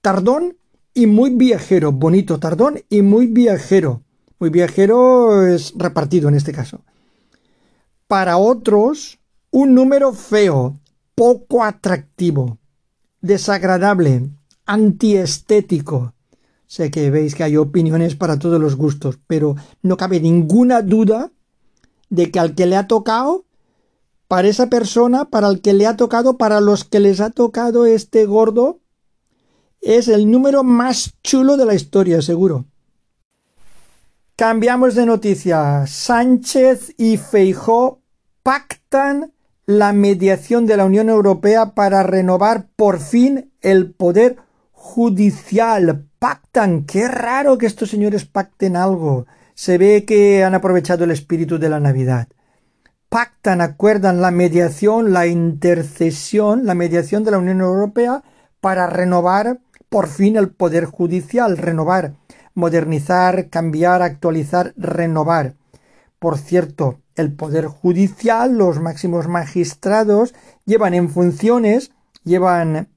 Tardón 0.00 0.56
y 0.96 1.06
muy 1.06 1.30
viajero. 1.30 1.92
Bonito, 1.92 2.40
tardón 2.40 2.80
y 2.88 3.02
muy 3.02 3.26
viajero. 3.26 4.02
Muy 4.40 4.48
viajero 4.48 5.46
es 5.46 5.74
repartido 5.76 6.28
en 6.28 6.34
este 6.34 6.52
caso. 6.52 6.80
Para 8.08 8.38
otros, 8.38 9.18
un 9.50 9.74
número 9.74 10.14
feo, 10.14 10.80
poco 11.14 11.62
atractivo, 11.62 12.58
desagradable, 13.20 14.30
antiestético. 14.64 16.14
Sé 16.66 16.90
que 16.90 17.10
veis 17.10 17.34
que 17.34 17.44
hay 17.44 17.58
opiniones 17.58 18.16
para 18.16 18.38
todos 18.38 18.58
los 18.58 18.74
gustos, 18.74 19.18
pero 19.26 19.54
no 19.82 19.98
cabe 19.98 20.18
ninguna 20.18 20.80
duda 20.80 21.30
de 22.08 22.30
que 22.30 22.38
al 22.38 22.54
que 22.54 22.64
le 22.64 22.76
ha 22.76 22.86
tocado, 22.86 23.44
para 24.28 24.48
esa 24.48 24.70
persona, 24.70 25.26
para 25.26 25.48
el 25.48 25.60
que 25.60 25.74
le 25.74 25.86
ha 25.86 25.96
tocado, 25.96 26.38
para 26.38 26.60
los 26.60 26.84
que 26.84 27.00
les 27.00 27.20
ha 27.20 27.30
tocado 27.30 27.84
este 27.84 28.24
gordo, 28.24 28.80
es 29.86 30.08
el 30.08 30.28
número 30.28 30.64
más 30.64 31.14
chulo 31.22 31.56
de 31.56 31.64
la 31.64 31.74
historia, 31.74 32.20
seguro. 32.20 32.64
Cambiamos 34.34 34.96
de 34.96 35.06
noticia. 35.06 35.86
Sánchez 35.86 36.92
y 36.98 37.16
Feijó 37.16 38.00
pactan 38.42 39.32
la 39.64 39.92
mediación 39.92 40.66
de 40.66 40.76
la 40.76 40.84
Unión 40.84 41.08
Europea 41.08 41.74
para 41.74 42.02
renovar 42.02 42.66
por 42.74 42.98
fin 42.98 43.52
el 43.62 43.92
poder 43.92 44.36
judicial. 44.72 46.04
Pactan. 46.18 46.84
Qué 46.84 47.06
raro 47.06 47.56
que 47.56 47.66
estos 47.66 47.88
señores 47.88 48.24
pacten 48.24 48.76
algo. 48.76 49.26
Se 49.54 49.78
ve 49.78 50.04
que 50.04 50.42
han 50.42 50.54
aprovechado 50.54 51.04
el 51.04 51.12
espíritu 51.12 51.58
de 51.58 51.68
la 51.68 51.78
Navidad. 51.78 52.26
Pactan, 53.08 53.60
acuerdan 53.60 54.20
la 54.20 54.32
mediación, 54.32 55.12
la 55.12 55.28
intercesión, 55.28 56.66
la 56.66 56.74
mediación 56.74 57.22
de 57.22 57.30
la 57.30 57.38
Unión 57.38 57.60
Europea 57.60 58.24
para 58.60 58.88
renovar 58.88 59.60
por 59.88 60.08
fin 60.08 60.36
el 60.36 60.50
poder 60.50 60.84
judicial, 60.84 61.56
renovar, 61.56 62.14
modernizar, 62.54 63.48
cambiar, 63.48 64.02
actualizar, 64.02 64.72
renovar. 64.76 65.54
Por 66.18 66.38
cierto, 66.38 67.00
el 67.14 67.32
poder 67.32 67.66
judicial, 67.66 68.56
los 68.56 68.80
máximos 68.80 69.28
magistrados, 69.28 70.34
llevan 70.64 70.94
en 70.94 71.10
funciones, 71.10 71.92
llevan 72.24 72.88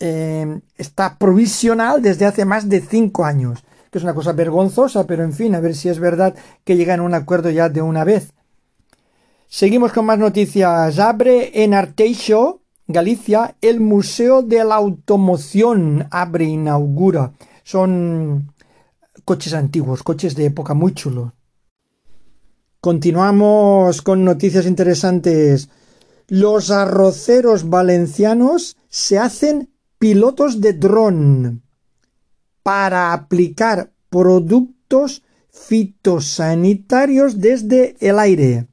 eh, 0.00 0.60
está 0.76 1.16
provisional 1.18 2.02
desde 2.02 2.26
hace 2.26 2.44
más 2.44 2.68
de 2.68 2.80
cinco 2.80 3.24
años 3.24 3.64
que 3.90 3.98
es 3.98 4.04
una 4.04 4.14
cosa 4.14 4.32
vergonzosa, 4.32 5.06
pero 5.06 5.24
en 5.24 5.32
fin, 5.32 5.54
a 5.54 5.60
ver 5.60 5.74
si 5.74 5.88
es 5.88 5.98
verdad 5.98 6.34
que 6.64 6.76
llegan 6.76 7.00
a 7.00 7.04
un 7.04 7.14
acuerdo 7.14 7.50
ya 7.50 7.68
de 7.68 7.82
una 7.82 8.04
vez. 8.04 8.32
Seguimos 9.48 9.92
con 9.92 10.04
más 10.04 10.18
noticias. 10.18 10.98
Abre 10.98 11.62
en 11.62 11.72
Arteixo, 11.72 12.60
Galicia, 12.90 13.54
el 13.60 13.80
Museo 13.80 14.40
de 14.40 14.64
la 14.64 14.76
Automoción. 14.76 16.08
Abre, 16.10 16.46
inaugura. 16.46 17.34
Son 17.62 18.54
coches 19.26 19.52
antiguos, 19.52 20.02
coches 20.02 20.34
de 20.34 20.46
época 20.46 20.72
muy 20.72 20.94
chulos. 20.94 21.32
Continuamos 22.80 24.00
con 24.00 24.24
noticias 24.24 24.64
interesantes. 24.64 25.68
Los 26.28 26.70
arroceros 26.70 27.68
valencianos 27.68 28.78
se 28.88 29.18
hacen 29.18 29.70
pilotos 29.98 30.62
de 30.62 30.72
dron 30.72 31.62
para 32.62 33.12
aplicar 33.12 33.92
productos 34.08 35.22
fitosanitarios 35.50 37.38
desde 37.38 37.96
el 38.00 38.18
aire. 38.18 38.66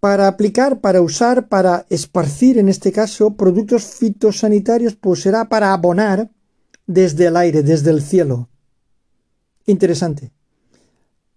Para 0.00 0.28
aplicar, 0.28 0.80
para 0.80 1.02
usar, 1.02 1.48
para 1.48 1.84
esparcir, 1.90 2.58
en 2.58 2.68
este 2.68 2.92
caso, 2.92 3.34
productos 3.34 3.84
fitosanitarios, 3.84 4.94
pues 4.94 5.22
será 5.22 5.48
para 5.48 5.72
abonar 5.72 6.30
desde 6.86 7.26
el 7.26 7.36
aire, 7.36 7.62
desde 7.62 7.90
el 7.90 8.02
cielo. 8.02 8.48
Interesante. 9.66 10.32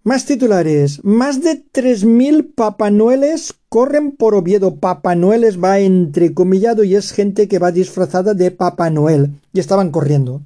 Más 0.04 0.26
titulares. 0.26 1.04
Más 1.04 1.44
de 1.44 1.64
3.000 1.64 2.56
papanueles 2.56 3.54
corren 3.70 4.12
por 4.12 4.34
Oviedo. 4.34 4.78
Papá 4.78 5.16
va 5.16 5.80
entrecomillado 5.80 6.84
y 6.84 6.96
es 6.96 7.12
gente 7.12 7.48
que 7.48 7.60
va 7.60 7.72
disfrazada 7.72 8.34
de 8.34 8.50
Papá 8.50 8.90
Noel. 8.90 9.40
Y 9.54 9.60
estaban 9.60 9.92
corriendo. 9.92 10.42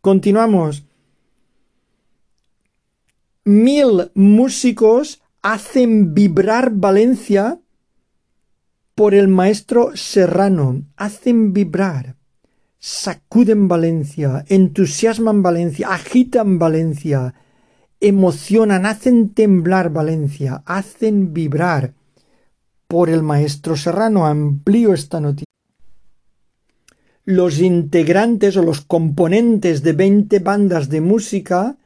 Continuamos. 0.00 0.84
Mil 3.44 4.10
músicos 4.14 5.20
hacen 5.42 6.14
vibrar 6.14 6.72
Valencia 6.72 7.60
por 8.94 9.14
el 9.14 9.28
maestro 9.28 9.96
Serrano. 9.96 10.82
Hacen 10.96 11.52
vibrar, 11.52 12.16
sacuden 12.78 13.68
Valencia, 13.68 14.44
entusiasman 14.48 15.42
Valencia, 15.42 15.88
agitan 15.92 16.58
Valencia, 16.58 17.34
emocionan, 18.00 18.86
hacen 18.86 19.30
temblar 19.30 19.90
Valencia, 19.90 20.62
hacen 20.66 21.32
vibrar 21.32 21.94
por 22.86 23.08
el 23.08 23.22
maestro 23.22 23.76
Serrano. 23.76 24.26
Amplío 24.26 24.94
esta 24.94 25.20
noticia 25.20 25.48
los 27.28 27.60
integrantes 27.60 28.56
o 28.56 28.62
los 28.62 28.80
componentes 28.80 29.82
de 29.82 29.92
20 29.92 30.38
bandas 30.38 30.88
de 30.88 31.02
música 31.02 31.76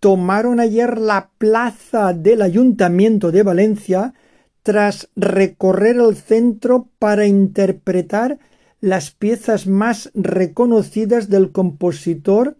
tomaron 0.00 0.60
ayer 0.60 0.98
la 0.98 1.30
plaza 1.36 2.14
del 2.14 2.42
Ayuntamiento 2.42 3.30
de 3.30 3.42
Valencia 3.42 4.14
tras 4.62 5.08
recorrer 5.14 5.96
el 5.96 6.16
centro 6.16 6.88
para 6.98 7.26
interpretar 7.26 8.38
las 8.80 9.10
piezas 9.10 9.66
más 9.66 10.10
reconocidas 10.14 11.28
del 11.28 11.52
compositor, 11.52 12.56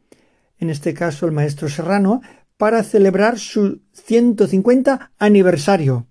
en 0.59 0.69
este 0.69 0.93
caso 0.93 1.27
el 1.27 1.33
maestro 1.33 1.69
Serrano, 1.69 2.21
para 2.59 2.83
celebrar 2.83 3.39
su 3.39 3.81
150 3.95 5.13
aniversario. 5.19 6.07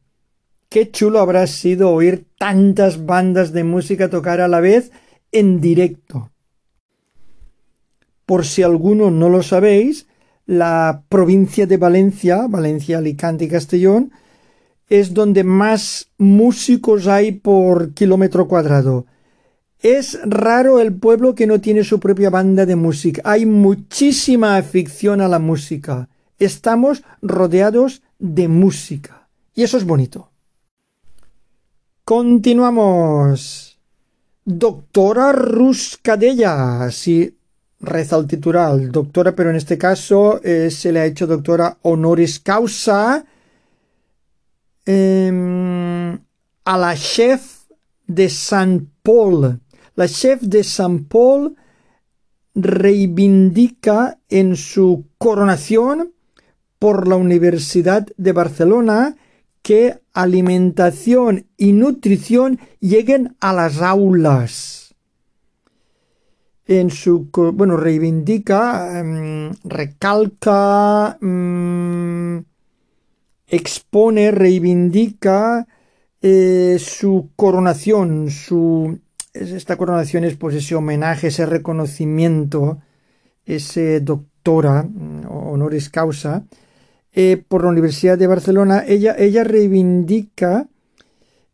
Qué 0.67 0.89
chulo 0.89 1.19
habrá 1.19 1.45
sido 1.45 1.91
oír 1.91 2.25
tantas 2.39 3.05
bandas 3.05 3.53
de 3.53 3.63
música 3.63 4.09
tocar 4.09 4.41
a 4.41 4.47
la 4.47 4.59
vez 4.59 4.91
en 5.31 5.61
directo. 5.61 6.31
Por 8.25 8.45
si 8.45 8.63
alguno 8.63 9.11
no 9.11 9.29
lo 9.29 9.43
sabéis, 9.43 10.07
la 10.49 11.03
provincia 11.09 11.67
de 11.67 11.77
Valencia, 11.77 12.47
Valencia, 12.49 12.97
Alicante 12.97 13.45
y 13.45 13.49
Castellón, 13.49 14.11
es 14.89 15.13
donde 15.13 15.43
más 15.43 16.09
músicos 16.17 17.05
hay 17.05 17.33
por 17.33 17.93
kilómetro 17.93 18.47
cuadrado. 18.47 19.05
Es 19.79 20.19
raro 20.25 20.79
el 20.79 20.95
pueblo 20.95 21.35
que 21.35 21.45
no 21.45 21.61
tiene 21.61 21.83
su 21.83 21.99
propia 21.99 22.31
banda 22.31 22.65
de 22.65 22.75
música. 22.75 23.21
Hay 23.25 23.45
muchísima 23.45 24.57
afición 24.57 25.21
a 25.21 25.27
la 25.27 25.37
música. 25.37 26.09
Estamos 26.39 27.03
rodeados 27.21 28.01
de 28.17 28.47
música. 28.47 29.29
Y 29.53 29.61
eso 29.61 29.77
es 29.77 29.85
bonito. 29.85 30.31
Continuamos. 32.03 33.77
Doctora 34.45 35.31
Ruscadella, 35.31 36.85
así 36.85 37.38
reza 37.79 38.17
el 38.17 38.27
titular, 38.27 38.91
doctora, 38.91 39.35
pero 39.35 39.49
en 39.49 39.55
este 39.55 39.77
caso 39.77 40.41
eh, 40.43 40.69
se 40.71 40.91
le 40.91 40.99
ha 40.99 41.05
hecho 41.05 41.27
doctora 41.27 41.77
honoris 41.81 42.39
causa 42.39 43.25
em, 44.85 46.19
a 46.65 46.77
la 46.77 46.95
chef 46.95 47.65
de 48.05 48.29
San 48.29 48.89
Paul. 49.01 49.59
La 49.95 50.07
chef 50.07 50.41
de 50.41 50.63
San 50.63 51.05
Paul 51.05 51.55
reivindica 52.55 54.19
en 54.29 54.55
su 54.55 55.05
coronación 55.17 56.13
por 56.79 57.07
la 57.07 57.15
Universidad 57.15 58.07
de 58.17 58.31
Barcelona 58.31 59.15
que 59.61 59.99
alimentación 60.13 61.47
y 61.57 61.73
nutrición 61.73 62.59
lleguen 62.79 63.35
a 63.39 63.53
las 63.53 63.81
aulas. 63.81 64.88
En 66.71 66.91
su, 66.91 67.29
bueno, 67.33 67.77
reivindica, 67.77 68.99
em, 68.99 69.51
recalca, 69.63 71.17
em, 71.19 72.43
expone, 73.47 74.29
reivindica 74.29 75.65
eh, 76.21 76.77
su 76.79 77.29
coronación, 77.35 78.29
su 78.29 78.99
esta 79.33 79.77
coronación 79.77 80.25
es 80.25 80.35
pues 80.35 80.53
ese 80.53 80.75
homenaje, 80.75 81.29
ese 81.29 81.47
reconocimiento, 81.47 82.77
ese 83.47 83.99
doctora, 83.99 84.83
mm, 84.83 85.25
honoris 85.27 85.89
causa, 85.89 86.43
eh, 87.13 87.43
por 87.47 87.63
la 87.63 87.69
Universidad 87.69 88.15
de 88.15 88.27
Barcelona, 88.27 88.83
ella, 88.87 89.15
ella 89.17 89.43
reivindica, 89.43 90.67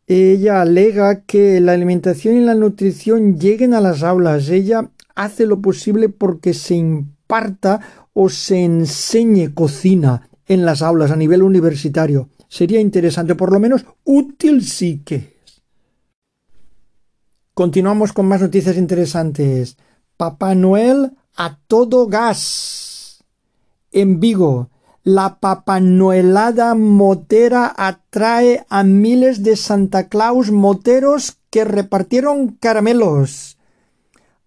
ella 0.06 0.60
alega 0.60 1.22
que 1.22 1.58
la 1.62 1.72
alimentación 1.72 2.36
y 2.36 2.40
la 2.40 2.54
nutrición 2.54 3.38
lleguen 3.38 3.72
a 3.72 3.80
las 3.80 4.02
aulas. 4.02 4.50
Ella 4.50 4.90
hace 5.16 5.46
lo 5.46 5.60
posible 5.60 6.08
porque 6.08 6.54
se 6.54 6.76
imparta 6.76 7.80
o 8.12 8.28
se 8.28 8.64
enseñe 8.64 9.52
cocina 9.52 10.28
en 10.46 10.64
las 10.64 10.82
aulas 10.82 11.10
a 11.10 11.16
nivel 11.16 11.42
universitario. 11.42 12.28
Sería 12.48 12.80
interesante, 12.80 13.34
por 13.34 13.52
lo 13.52 13.58
menos 13.58 13.84
útil 14.04 14.64
sí 14.64 15.02
que 15.04 15.16
es. 15.16 15.62
Continuamos 17.52 18.12
con 18.12 18.26
más 18.26 18.40
noticias 18.40 18.76
interesantes. 18.76 19.76
Papá 20.16 20.54
Noel 20.54 21.12
a 21.36 21.58
todo 21.66 22.06
gas. 22.06 23.24
En 23.90 24.20
Vigo, 24.20 24.70
la 25.02 25.38
papanoelada 25.38 26.74
motera 26.74 27.72
atrae 27.76 28.66
a 28.68 28.82
miles 28.82 29.42
de 29.42 29.56
Santa 29.56 30.08
Claus 30.08 30.50
moteros 30.50 31.38
que 31.50 31.64
repartieron 31.64 32.48
caramelos. 32.48 33.55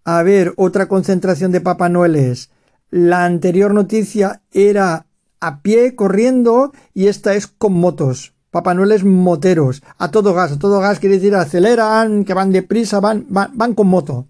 A 0.04 0.22
ver, 0.22 0.54
otra 0.56 0.88
concentración 0.88 1.52
de 1.52 1.60
Papá 1.60 1.88
Noeles. 1.88 2.50
La 2.90 3.24
anterior 3.24 3.74
noticia 3.74 4.42
era 4.52 5.06
a 5.40 5.62
pie, 5.62 5.94
corriendo, 5.94 6.72
y 6.94 7.06
esta 7.06 7.34
es 7.34 7.46
con 7.46 7.74
motos. 7.74 8.34
Papá 8.50 8.74
Noeles 8.74 9.04
moteros, 9.04 9.82
a 9.96 10.10
todo 10.10 10.34
gas, 10.34 10.52
a 10.52 10.58
todo 10.58 10.80
gas 10.80 10.98
quiere 10.98 11.16
decir 11.16 11.34
aceleran, 11.36 12.24
que 12.24 12.34
van 12.34 12.50
deprisa, 12.50 12.98
van, 12.98 13.26
van, 13.28 13.50
van 13.54 13.74
con 13.74 13.86
moto. 13.86 14.26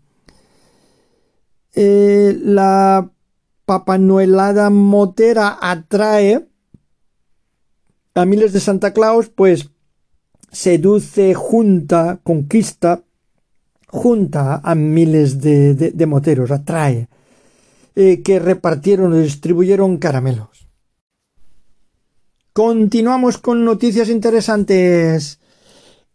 Eh, 1.75 2.39
la 2.43 3.11
papanoelada 3.65 4.69
motera 4.69 5.57
atrae 5.61 6.49
a 8.15 8.25
miles 8.27 8.53
de 8.53 8.61
Santa 8.61 8.93
Claus, 8.93 9.29
pues 9.31 9.71
seduce, 10.51 11.35
junta, 11.35 12.21
conquista, 12.23 13.03
junta 13.91 14.61
a 14.63 14.75
miles 14.75 15.41
de 15.41 16.07
moteros, 16.07 16.51
atrae. 16.51 17.09
Eh, 17.97 18.23
que 18.23 18.39
repartieron 18.39 19.15
y 19.15 19.23
distribuyeron 19.23 19.99
caramelos. 19.99 20.69
Continuamos 22.53 23.39
con 23.39 23.65
noticias 23.65 24.09
interesantes. 24.09 25.41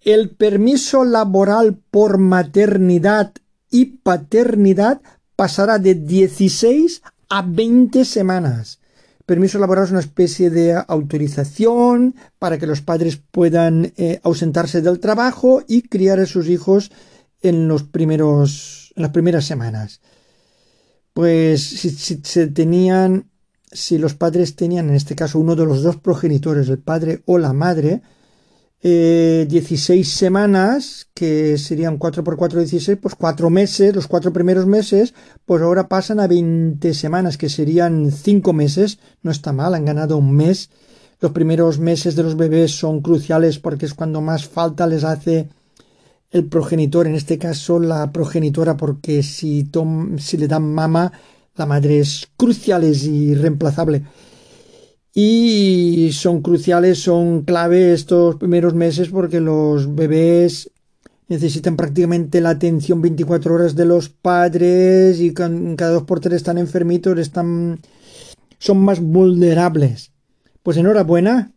El 0.02 0.30
permiso 0.30 1.04
laboral 1.04 1.78
por 1.92 2.18
maternidad 2.18 3.34
y 3.70 3.86
paternidad 3.86 5.02
pasará 5.36 5.78
de 5.78 5.96
16 5.96 7.04
a 7.30 7.42
20 7.42 8.06
semanas. 8.06 8.80
Permiso 9.26 9.60
laboral 9.60 9.84
es 9.84 9.92
una 9.92 10.00
especie 10.00 10.50
de 10.50 10.82
autorización 10.88 12.16
para 12.40 12.58
que 12.58 12.68
los 12.68 12.82
padres 12.82 13.20
puedan 13.32 13.92
eh, 13.98 14.22
ausentarse 14.24 14.82
del 14.82 15.00
trabajo 15.00 15.62
y 15.68 15.82
criar 15.82 16.20
a 16.20 16.26
sus 16.26 16.48
hijos 16.48 16.92
en 17.50 17.68
los 17.68 17.84
primeros 17.84 18.94
en 18.96 19.04
las 19.04 19.12
primeras 19.12 19.46
semanas 19.46 20.02
pues 21.16 21.64
si, 21.64 21.92
se 21.92 22.48
tenían, 22.48 23.30
si 23.72 23.98
los 23.98 24.16
padres 24.16 24.58
tenían, 24.58 24.90
en 24.90 24.96
este 24.96 25.16
caso, 25.16 25.40
uno 25.40 25.56
de 25.56 25.66
los 25.66 25.82
dos 25.82 25.96
progenitores, 25.96 26.68
el 26.68 26.80
padre 26.80 27.22
o 27.26 27.38
la 27.38 27.54
madre, 27.54 28.02
eh, 28.84 29.48
16 29.50 30.10
semanas, 30.10 31.08
que 31.14 31.58
serían 31.58 32.00
4 32.00 32.22
por 32.22 32.36
4, 32.36 32.60
16, 32.60 32.98
pues 33.02 33.16
4 33.16 33.50
meses, 33.50 33.96
los 33.96 34.08
cuatro 34.08 34.34
primeros 34.34 34.66
meses, 34.66 35.14
pues 35.46 35.62
ahora 35.62 35.88
pasan 35.88 36.20
a 36.20 36.28
20 36.28 36.94
semanas, 36.94 37.38
que 37.38 37.48
serían 37.48 38.12
5 38.12 38.52
meses, 38.52 39.00
no 39.22 39.32
está 39.32 39.54
mal, 39.54 39.74
han 39.74 39.86
ganado 39.86 40.18
un 40.18 40.34
mes. 40.34 40.70
Los 41.22 41.32
primeros 41.32 41.80
meses 41.80 42.18
de 42.18 42.24
los 42.24 42.36
bebés 42.36 42.72
son 42.78 43.00
cruciales 43.00 43.58
porque 43.60 43.86
es 43.86 43.94
cuando 43.94 44.20
más 44.20 44.50
falta 44.50 44.86
les 44.86 45.06
hace 45.06 45.48
el 46.36 46.46
progenitor, 46.48 47.08
en 47.08 47.16
este 47.16 47.38
caso 47.38 47.80
la 47.80 48.12
progenitora, 48.12 48.76
porque 48.76 49.24
si, 49.24 49.72
si 50.18 50.38
le 50.38 50.48
dan 50.50 50.74
mama, 50.74 51.14
la 51.56 51.66
madre 51.66 52.00
es 52.00 52.28
crucial, 52.36 52.84
es 52.84 53.06
irreemplazable. 53.06 54.04
Y 55.14 56.10
son 56.12 56.42
cruciales, 56.42 57.00
son 57.00 57.44
clave 57.44 57.94
estos 57.94 58.36
primeros 58.36 58.74
meses 58.74 59.08
porque 59.08 59.40
los 59.40 59.96
bebés 59.96 60.72
necesitan 61.30 61.78
prácticamente 61.78 62.42
la 62.42 62.50
atención 62.50 63.02
24 63.02 63.56
horas 63.56 63.76
de 63.76 63.86
los 63.86 64.10
padres 64.10 65.22
y 65.22 65.34
cada 65.34 65.92
dos 65.92 66.04
por 66.04 66.20
tres 66.20 66.36
están 66.36 66.58
enfermitos, 66.58 67.18
están, 67.18 67.80
son 68.60 68.80
más 68.84 69.00
vulnerables. 69.00 70.12
Pues 70.64 70.76
enhorabuena. 70.76 71.54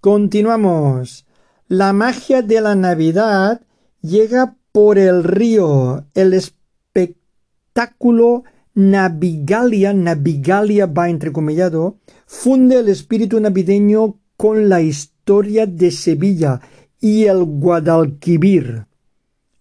Continuamos. 0.00 1.24
La 1.68 1.94
magia 1.94 2.42
de 2.42 2.60
la 2.60 2.74
Navidad 2.74 3.62
llega 4.02 4.56
por 4.70 4.98
el 4.98 5.24
río. 5.24 6.04
El 6.14 6.34
espectáculo 6.34 8.44
Navigalia, 8.74 9.94
Navigalia 9.94 10.86
va 10.86 11.08
entrecomillado, 11.08 11.98
funde 12.26 12.80
el 12.80 12.88
espíritu 12.88 13.40
navideño 13.40 14.18
con 14.36 14.68
la 14.68 14.82
historia 14.82 15.66
de 15.66 15.90
Sevilla 15.90 16.60
y 17.00 17.24
el 17.24 17.44
Guadalquivir. 17.44 18.86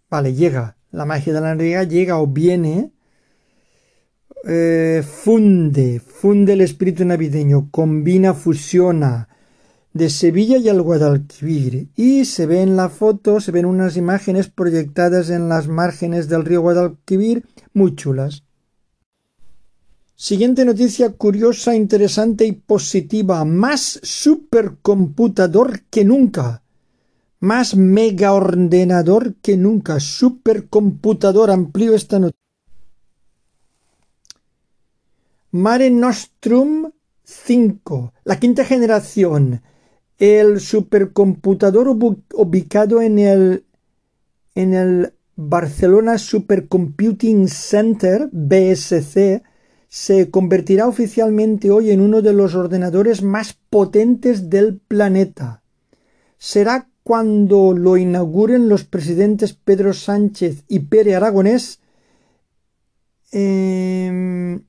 Vale, 0.09 0.33
llega. 0.33 0.77
La 0.91 1.05
magia 1.05 1.33
de 1.33 1.41
la 1.41 1.55
Navidad 1.55 1.87
llega 1.87 2.19
o 2.19 2.27
viene. 2.27 2.91
Eh, 4.45 5.03
funde, 5.03 5.99
funde 5.99 6.53
el 6.53 6.61
espíritu 6.61 7.05
navideño, 7.05 7.69
combina, 7.71 8.33
fusiona, 8.33 9.29
de 9.93 10.09
Sevilla 10.09 10.57
y 10.57 10.69
al 10.69 10.81
Guadalquivir 10.81 11.87
y 11.95 12.25
se 12.25 12.45
ve 12.47 12.61
en 12.61 12.75
la 12.75 12.89
foto, 12.89 13.39
se 13.39 13.51
ven 13.51 13.65
unas 13.65 13.95
imágenes 13.95 14.49
proyectadas 14.49 15.29
en 15.29 15.49
las 15.49 15.67
márgenes 15.67 16.27
del 16.27 16.45
río 16.45 16.61
Guadalquivir 16.61 17.45
muy 17.73 17.95
chulas. 17.95 18.43
Siguiente 20.15 20.63
noticia 20.63 21.11
curiosa, 21.11 21.75
interesante 21.75 22.45
y 22.45 22.53
positiva. 22.53 23.43
Más 23.45 23.99
supercomputador 24.03 25.81
que 25.89 26.05
nunca. 26.05 26.63
Más 27.39 27.75
megaordenador 27.75 29.35
que 29.41 29.57
nunca. 29.57 29.99
Supercomputador. 29.99 31.51
Amplío 31.51 31.93
esta 31.93 32.19
noticia. 32.19 32.39
Mare 35.51 35.89
Nostrum 35.89 36.91
5. 37.25 38.13
La 38.23 38.39
quinta 38.39 38.63
generación 38.63 39.61
el 40.23 40.61
supercomputador 40.61 41.89
ubicado 41.89 43.01
en 43.01 43.19
el, 43.19 43.65
en 44.55 44.73
el 44.73 45.13
Barcelona 45.35 46.17
Supercomputing 46.17 47.49
Center, 47.49 48.29
BSC, 48.31 49.43
se 49.89 50.31
convertirá 50.31 50.87
oficialmente 50.87 51.71
hoy 51.71 51.91
en 51.91 51.99
uno 51.99 52.21
de 52.21 52.31
los 52.31 52.55
ordenadores 52.55 53.21
más 53.21 53.57
potentes 53.69 54.49
del 54.49 54.77
planeta. 54.77 55.61
Será 56.37 56.87
cuando 57.03 57.73
lo 57.73 57.97
inauguren 57.97 58.69
los 58.69 58.85
presidentes 58.85 59.51
Pedro 59.51 59.91
Sánchez 59.91 60.63
y 60.69 60.79
Pere 60.79 61.15
Aragonés, 61.15 61.81
em, 63.33 64.63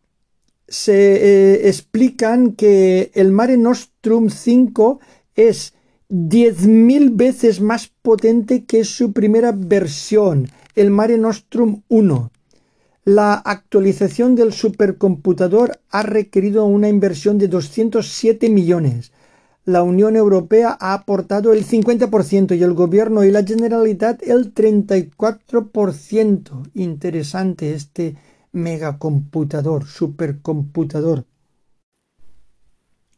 se 0.66 0.94
eh, 0.94 1.68
explican 1.68 2.54
que 2.54 3.12
el 3.14 3.30
Mare 3.30 3.56
Nostrum 3.56 4.30
5 4.30 4.98
es 5.34 5.74
10.000 6.10 7.16
veces 7.16 7.60
más 7.60 7.90
potente 8.02 8.64
que 8.64 8.84
su 8.84 9.12
primera 9.12 9.52
versión, 9.52 10.48
el 10.74 10.90
Mare 10.90 11.18
Nostrum 11.18 11.82
1. 11.88 12.30
La 13.04 13.34
actualización 13.34 14.34
del 14.34 14.52
supercomputador 14.52 15.80
ha 15.90 16.02
requerido 16.02 16.64
una 16.64 16.88
inversión 16.88 17.36
de 17.36 17.48
207 17.48 18.48
millones. 18.48 19.12
La 19.66 19.82
Unión 19.82 20.16
Europea 20.16 20.76
ha 20.78 20.94
aportado 20.94 21.52
el 21.52 21.66
50% 21.66 22.56
y 22.56 22.62
el 22.62 22.74
Gobierno 22.74 23.24
y 23.24 23.30
la 23.30 23.44
Generalitat 23.44 24.22
el 24.22 24.54
34%. 24.54 26.70
Interesante 26.74 27.74
este 27.74 28.16
megacomputador, 28.52 29.86
supercomputador. 29.86 31.24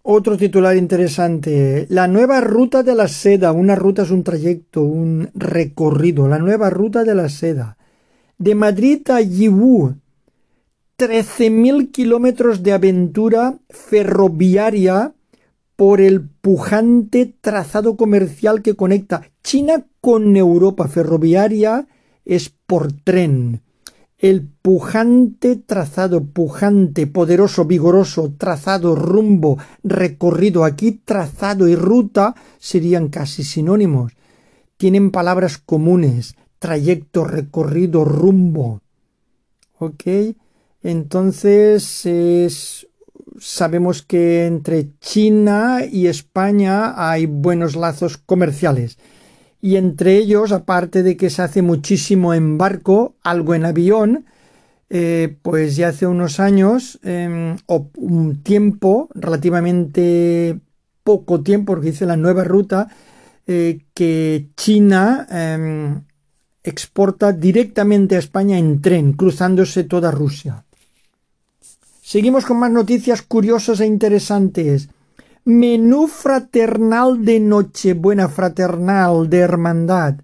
Otro 0.08 0.36
titular 0.36 0.76
interesante. 0.76 1.84
La 1.88 2.06
nueva 2.06 2.40
ruta 2.40 2.84
de 2.84 2.94
la 2.94 3.08
seda. 3.08 3.50
Una 3.50 3.74
ruta 3.74 4.02
es 4.02 4.12
un 4.12 4.22
trayecto, 4.22 4.82
un 4.82 5.30
recorrido. 5.34 6.28
La 6.28 6.38
nueva 6.38 6.70
ruta 6.70 7.02
de 7.02 7.16
la 7.16 7.28
seda. 7.28 7.76
De 8.38 8.54
Madrid 8.54 9.00
a 9.10 9.20
Yiwu. 9.20 9.96
13.000 10.96 11.90
kilómetros 11.90 12.62
de 12.62 12.72
aventura 12.72 13.58
ferroviaria 13.68 15.12
por 15.74 16.00
el 16.00 16.20
pujante 16.22 17.34
trazado 17.40 17.96
comercial 17.96 18.62
que 18.62 18.76
conecta 18.76 19.22
China 19.42 19.86
con 20.00 20.36
Europa 20.36 20.86
ferroviaria 20.86 21.88
es 22.24 22.54
por 22.68 22.92
tren. 22.92 23.60
El 24.18 24.48
pujante 24.48 25.56
trazado, 25.56 26.24
pujante, 26.24 27.06
poderoso, 27.06 27.66
vigoroso, 27.66 28.32
trazado, 28.38 28.94
rumbo, 28.94 29.58
recorrido. 29.84 30.64
Aquí 30.64 30.92
trazado 30.92 31.68
y 31.68 31.76
ruta 31.76 32.34
serían 32.58 33.08
casi 33.08 33.44
sinónimos. 33.44 34.12
Tienen 34.78 35.10
palabras 35.10 35.58
comunes, 35.58 36.34
trayecto, 36.58 37.24
recorrido, 37.24 38.04
rumbo. 38.04 38.80
¿Ok? 39.78 40.04
Entonces 40.82 42.06
es 42.06 42.86
sabemos 43.38 44.02
que 44.02 44.46
entre 44.46 44.98
China 45.00 45.80
y 45.90 46.06
España 46.06 46.94
hay 46.96 47.26
buenos 47.26 47.76
lazos 47.76 48.16
comerciales. 48.16 48.98
Y 49.60 49.76
entre 49.76 50.16
ellos, 50.16 50.52
aparte 50.52 51.02
de 51.02 51.16
que 51.16 51.30
se 51.30 51.42
hace 51.42 51.62
muchísimo 51.62 52.34
en 52.34 52.58
barco, 52.58 53.16
algo 53.22 53.54
en 53.54 53.64
avión, 53.64 54.26
eh, 54.88 55.36
pues 55.42 55.76
ya 55.76 55.88
hace 55.88 56.06
unos 56.06 56.38
años, 56.38 57.00
em, 57.02 57.56
o 57.66 57.90
un 57.96 58.42
tiempo, 58.42 59.08
relativamente 59.14 60.60
poco 61.02 61.42
tiempo, 61.42 61.72
porque 61.72 61.88
hice 61.88 62.06
la 62.06 62.16
nueva 62.16 62.44
ruta, 62.44 62.88
eh, 63.46 63.80
que 63.94 64.48
China 64.56 65.26
em, 65.30 66.02
exporta 66.62 67.32
directamente 67.32 68.16
a 68.16 68.18
España 68.18 68.58
en 68.58 68.80
tren, 68.80 69.12
cruzándose 69.14 69.84
toda 69.84 70.10
Rusia. 70.10 70.64
Seguimos 72.02 72.44
con 72.44 72.58
más 72.58 72.70
noticias 72.70 73.22
curiosas 73.22 73.80
e 73.80 73.86
interesantes. 73.86 74.88
Menú 75.46 76.08
fraternal 76.08 77.24
de 77.24 77.38
Nochebuena 77.38 78.28
fraternal 78.28 79.30
de 79.30 79.38
hermandad. 79.38 80.16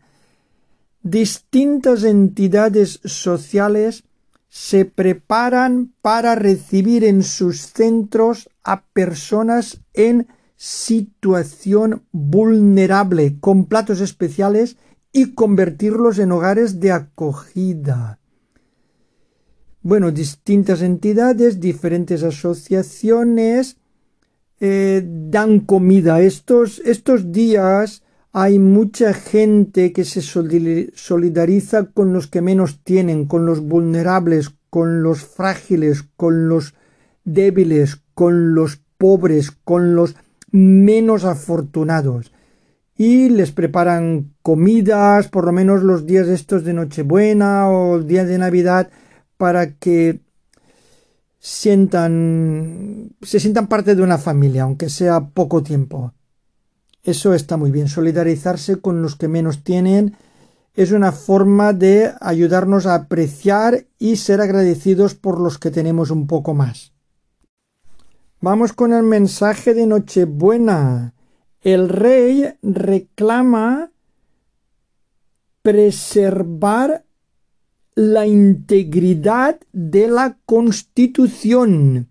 Distintas 1.05 2.03
entidades 2.03 2.99
sociales 3.05 4.03
se 4.49 4.85
preparan 4.85 5.95
para 6.03 6.35
recibir 6.35 7.05
en 7.05 7.23
sus 7.23 7.61
centros 7.61 8.51
a 8.65 8.83
personas 8.83 9.81
en 9.95 10.27
situación 10.57 12.03
vulnerable 12.11 13.39
con 13.39 13.67
platos 13.67 14.01
especiales 14.01 14.77
y 15.13 15.35
convertirlos 15.35 16.19
en 16.19 16.33
hogares 16.33 16.81
de 16.81 16.91
acogida 16.91 18.19
bueno, 19.83 20.13
distintas 20.13 20.81
entidades, 20.81 21.61
diferentes 21.61 22.23
asociaciones 22.23 23.79
eh, 24.65 25.03
dan 25.05 25.59
comida. 25.59 26.21
Estos, 26.21 26.81
estos 26.85 27.33
días 27.33 28.05
hay 28.33 28.61
mucha 28.61 29.13
gente 29.13 29.93
que 29.93 30.05
se 30.05 30.23
solidariza 30.23 31.87
con 31.87 32.13
los 32.13 32.29
que 32.29 32.43
menos 32.43 32.79
tienen, 32.85 33.27
con 33.27 33.45
los 33.45 33.59
vulnerables, 33.59 34.55
con 34.71 35.03
los 35.03 35.25
frágiles, 35.25 36.05
con 36.17 36.49
los 36.49 36.75
débiles, 37.25 38.03
con 38.15 38.55
los 38.55 38.81
pobres, 38.99 39.51
con 39.51 39.97
los 39.97 40.15
menos 40.53 41.25
afortunados. 41.25 42.33
Y 42.97 43.31
les 43.31 43.51
preparan 43.51 44.31
comidas, 44.43 45.27
por 45.27 45.45
lo 45.45 45.51
menos 45.51 45.83
los 45.83 46.07
días 46.07 46.29
estos 46.29 46.63
de 46.63 46.73
Nochebuena 46.73 47.69
o 47.69 47.99
días 47.99 48.29
de 48.29 48.39
Navidad, 48.39 48.91
para 49.37 49.73
que 49.73 50.21
sientan, 51.45 53.11
se 53.21 53.41
sientan 53.41 53.67
parte 53.67 53.97
de 53.97 54.03
una 54.03 54.17
familia, 54.17 54.63
aunque 54.63 54.89
sea 54.89 55.29
poco 55.31 55.65
tiempo. 55.65 56.15
Eso 57.03 57.35
está 57.35 57.57
muy 57.57 57.73
bien. 57.73 57.89
Solidarizarse 57.89 58.81
con 58.81 59.03
los 59.03 59.17
que 59.17 59.27
menos 59.27 59.65
tienen 59.65 60.17
es 60.75 60.93
una 60.93 61.11
forma 61.11 61.73
de 61.73 62.13
ayudarnos 62.21 62.87
a 62.87 62.95
apreciar 62.95 63.87
y 63.99 64.17
ser 64.17 64.41
agradecidos 64.41 65.17
por 65.17 65.41
los 65.41 65.59
que 65.59 65.73
tenemos 65.73 66.13
un 66.13 66.29
poco 66.29 66.55
más. 66.55 66.93
Vamos 68.41 68.73
con 68.73 68.93
el 68.93 69.03
mensaje 69.03 69.75
de 69.75 69.89
Nochebuena. 69.89 71.13
El 71.61 71.89
rey 71.89 72.55
reclama 72.63 73.91
preservar 75.63 77.05
la 77.95 78.27
integridad 78.27 79.61
de 79.73 80.09
la 80.09 80.39
Constitución. 80.47 82.09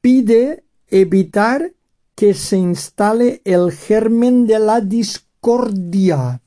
Pide 0.00 0.64
evitar 0.88 1.72
que 2.14 2.32
se 2.34 2.56
instale 2.56 3.42
el 3.44 3.72
germen 3.72 4.46
de 4.46 4.58
la 4.58 4.80
discordia. 4.80 6.40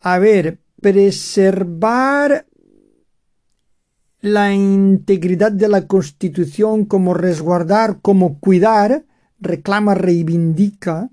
A 0.00 0.18
ver, 0.18 0.60
preservar 0.80 2.46
la 4.20 4.52
integridad 4.52 5.52
de 5.52 5.68
la 5.68 5.86
Constitución 5.86 6.84
como 6.84 7.14
resguardar, 7.14 8.00
como 8.02 8.38
cuidar, 8.38 9.04
reclama, 9.38 9.94
reivindica, 9.94 11.10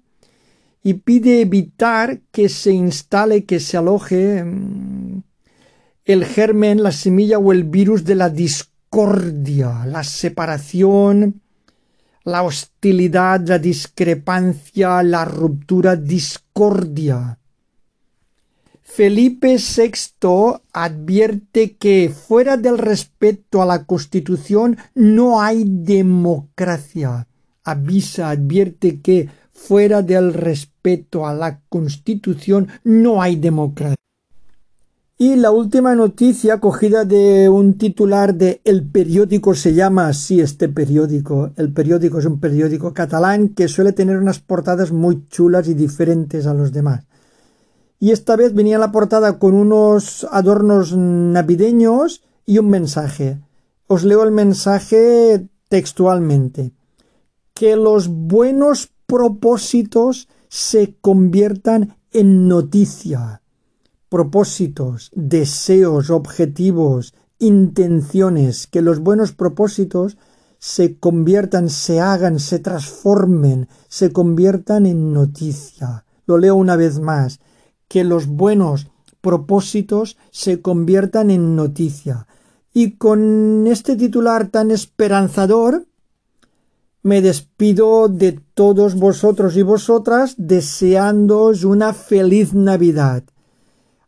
y 0.88 0.94
pide 0.94 1.42
evitar 1.42 2.22
que 2.32 2.48
se 2.48 2.72
instale, 2.72 3.44
que 3.44 3.60
se 3.60 3.76
aloje 3.76 4.42
mm, 4.42 5.22
el 6.06 6.24
germen, 6.24 6.82
la 6.82 6.94
semilla 6.94 7.40
o 7.40 7.52
el 7.52 7.66
virus 7.66 8.06
de 8.06 8.16
la 8.16 8.30
discordia, 8.30 9.86
la 9.86 10.06
separación, 10.06 11.42
la 12.24 12.42
hostilidad, 12.44 13.46
la 13.46 13.60
discrepancia, 13.60 15.04
la 15.04 15.26
ruptura, 15.26 15.98
discordia. 15.98 17.38
Felipe 18.82 19.58
VI 19.58 20.62
advierte 20.72 21.76
que 21.76 22.10
fuera 22.16 22.56
del 22.56 22.78
respeto 22.78 23.62
a 23.62 23.66
la 23.66 23.84
Constitución 23.84 24.78
no 24.96 25.42
hay 25.42 25.66
democracia. 25.68 27.28
Avisa, 27.66 28.30
advierte 28.30 29.02
que 29.02 29.28
fuera 29.58 30.04
del 30.04 30.34
respeto 30.34 31.26
a 31.26 31.34
la 31.34 31.60
Constitución 31.68 32.68
no 32.84 33.22
hay 33.22 33.36
democracia. 33.36 33.98
Y 35.18 35.36
la 35.36 35.50
última 35.50 35.96
noticia 35.96 36.60
cogida 36.60 37.04
de 37.04 37.50
un 37.50 37.80
titular 37.80 38.36
de 38.36 38.62
El 38.64 38.88
periódico 38.88 39.56
se 39.56 39.74
llama 39.74 40.08
así 40.08 40.40
este 40.40 40.70
periódico. 40.70 41.52
El 41.58 41.74
periódico 41.74 42.20
es 42.20 42.26
un 42.26 42.40
periódico 42.40 42.94
catalán 42.94 43.50
que 43.50 43.68
suele 43.68 43.94
tener 43.94 44.18
unas 44.18 44.40
portadas 44.40 44.92
muy 44.92 45.28
chulas 45.28 45.68
y 45.68 45.74
diferentes 45.74 46.46
a 46.46 46.54
los 46.54 46.72
demás. 46.72 47.06
Y 48.00 48.12
esta 48.12 48.36
vez 48.36 48.54
venía 48.54 48.78
la 48.78 48.92
portada 48.92 49.40
con 49.40 49.56
unos 49.56 50.28
adornos 50.30 50.96
navideños 50.96 52.22
y 52.46 52.60
un 52.60 52.70
mensaje. 52.70 53.40
Os 53.88 54.04
leo 54.04 54.24
el 54.24 54.32
mensaje 54.32 55.48
textualmente. 55.68 56.74
Que 57.56 57.76
los 57.76 58.08
buenos 58.08 58.92
propósitos 59.08 60.28
se 60.50 60.96
conviertan 61.02 61.98
en 62.12 62.48
noticia. 62.48 63.42
Propósitos, 64.10 65.12
deseos, 65.16 66.10
objetivos, 66.10 67.14
intenciones, 67.40 68.68
que 68.68 68.82
los 68.82 69.00
buenos 69.00 69.34
propósitos 69.34 70.18
se 70.60 70.98
conviertan, 70.98 71.70
se 71.70 72.00
hagan, 72.00 72.40
se 72.40 72.60
transformen, 72.60 73.68
se 73.88 74.12
conviertan 74.12 74.86
en 74.86 75.14
noticia. 75.14 76.06
Lo 76.26 76.38
leo 76.38 76.56
una 76.56 76.76
vez 76.76 77.00
más, 77.00 77.40
que 77.88 78.04
los 78.04 78.28
buenos 78.28 78.88
propósitos 79.22 80.18
se 80.32 80.62
conviertan 80.62 81.32
en 81.32 81.56
noticia. 81.56 82.28
Y 82.74 82.98
con 82.98 83.66
este 83.68 83.96
titular 83.96 84.48
tan 84.48 84.72
esperanzador, 84.72 85.88
me 87.04 87.22
despido 87.22 88.08
de 88.10 88.40
todos 88.54 88.96
vosotros 88.96 89.56
y 89.58 89.62
vosotras 89.62 90.36
deseándoos 90.38 91.64
una 91.64 91.94
feliz 91.94 92.54
Navidad. 92.54 93.24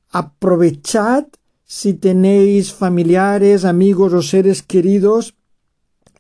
Aprovechad 0.10 1.28
si 1.66 1.94
tenéis 1.94 2.74
familiares, 2.74 3.64
amigos 3.64 4.14
o 4.14 4.22
seres 4.22 4.64
queridos 4.64 5.36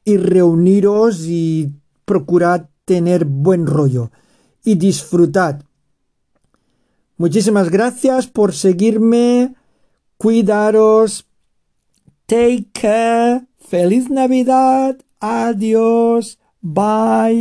y 0.05 0.17
reuniros 0.17 1.25
y 1.25 1.73
procurad 2.05 2.67
tener 2.86 3.25
buen 3.25 3.65
rollo 3.65 4.12
y 4.63 4.75
disfrutad. 4.75 5.63
Muchísimas 7.17 7.69
gracias 7.69 8.27
por 8.27 8.53
seguirme. 8.53 9.55
Cuidaros. 10.17 11.27
Take 12.25 12.67
care. 12.71 13.47
Feliz 13.58 14.10
Navidad. 14.10 14.97
Adiós. 15.19 16.38
Bye. 16.63 17.37